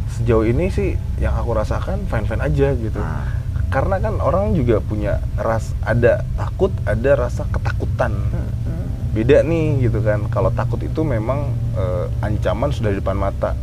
[0.10, 3.28] sejauh ini sih yang aku rasakan fine fine aja gitu Ah.
[3.68, 9.12] karena kan orang juga punya ras ada takut ada rasa ketakutan Mm-mm.
[9.12, 13.58] beda nih gitu kan kalau takut itu memang eh, ancaman sudah di depan mata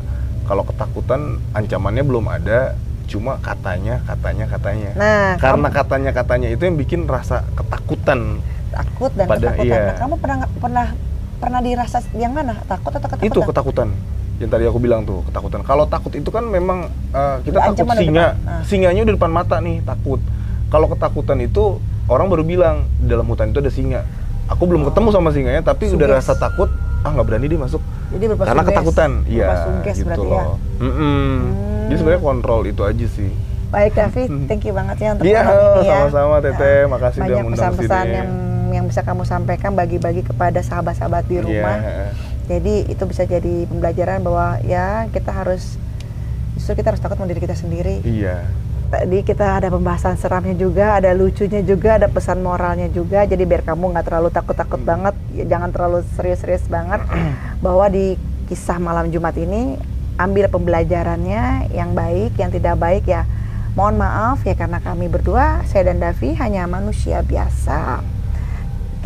[0.50, 1.20] kalau ketakutan
[1.52, 2.74] ancamannya belum ada
[3.06, 9.10] cuma katanya katanya katanya Nah karena kamu katanya katanya itu yang bikin rasa ketakutan takut
[9.12, 9.66] dan pada- ketakutan.
[9.66, 9.82] iya.
[9.84, 10.86] Nah, kamu pernah pernah
[11.36, 13.26] pernah dirasa yang mana takut atau ketakutan?
[13.26, 13.88] itu ketakutan
[14.36, 17.74] yang tadi aku bilang tuh ketakutan kalau takut itu kan memang eh, kita Udah takut
[17.78, 18.46] ancaman di singa depan.
[18.48, 18.62] Ah.
[18.64, 20.20] singanya udah depan mata nih takut
[20.66, 21.62] kalau ketakutan itu
[22.06, 24.00] orang baru bilang di dalam hutan itu ada singa
[24.46, 26.18] aku belum ketemu sama singanya tapi udah Suges.
[26.20, 26.70] rasa takut
[27.00, 29.46] ah nggak berani deh masuk Jadi karena ketakutan iya
[29.86, 30.44] gitu berarti loh ya.
[30.84, 31.28] Mm-mm.
[31.88, 33.30] jadi sebenarnya kontrol itu aja sih
[33.70, 35.94] Baik Davi, thank you banget ya untuk Iya, malam ini ya.
[35.94, 36.78] sama-sama, Teteh.
[36.82, 38.30] Nah, Makasih udah Banyak pesan-pesan yang
[38.70, 41.78] yang bisa kamu sampaikan bagi-bagi kepada sahabat-sahabat di rumah.
[41.78, 42.06] Iya.
[42.50, 45.78] Jadi itu bisa jadi pembelajaran bahwa ya kita harus
[46.58, 48.02] justru kita harus takut sama diri kita sendiri.
[48.02, 48.42] iya
[48.90, 53.22] Tadi kita ada pembahasan seramnya juga, ada lucunya juga, ada pesan moralnya juga.
[53.22, 56.98] Jadi biar kamu nggak terlalu takut-takut banget, ya jangan terlalu serius-serius banget.
[57.64, 58.18] bahwa di
[58.50, 59.78] kisah malam Jumat ini
[60.18, 63.30] ambil pembelajarannya yang baik, yang tidak baik ya.
[63.78, 68.02] Mohon maaf ya karena kami berdua, saya dan Davi hanya manusia biasa.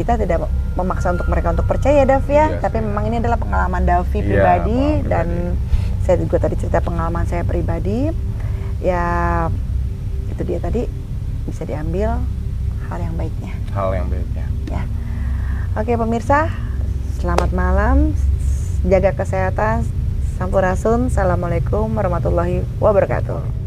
[0.00, 3.84] Kita tidak memaksa untuk mereka untuk percaya Davi ya, Iya tapi memang ini adalah pengalaman
[3.84, 6.02] Davi Iya, pribadi pengalaman dan pribadi.
[6.08, 8.08] saya juga tadi cerita pengalaman saya pribadi.
[8.80, 9.04] Ya
[10.34, 10.90] itu dia tadi
[11.46, 12.18] bisa diambil
[12.90, 14.82] hal yang baiknya hal yang baiknya ya.
[15.74, 16.54] Oke pemirsa,
[17.18, 18.14] selamat malam,
[18.86, 19.82] jaga kesehatan,
[20.38, 23.63] sampurasun, assalamualaikum warahmatullahi wabarakatuh.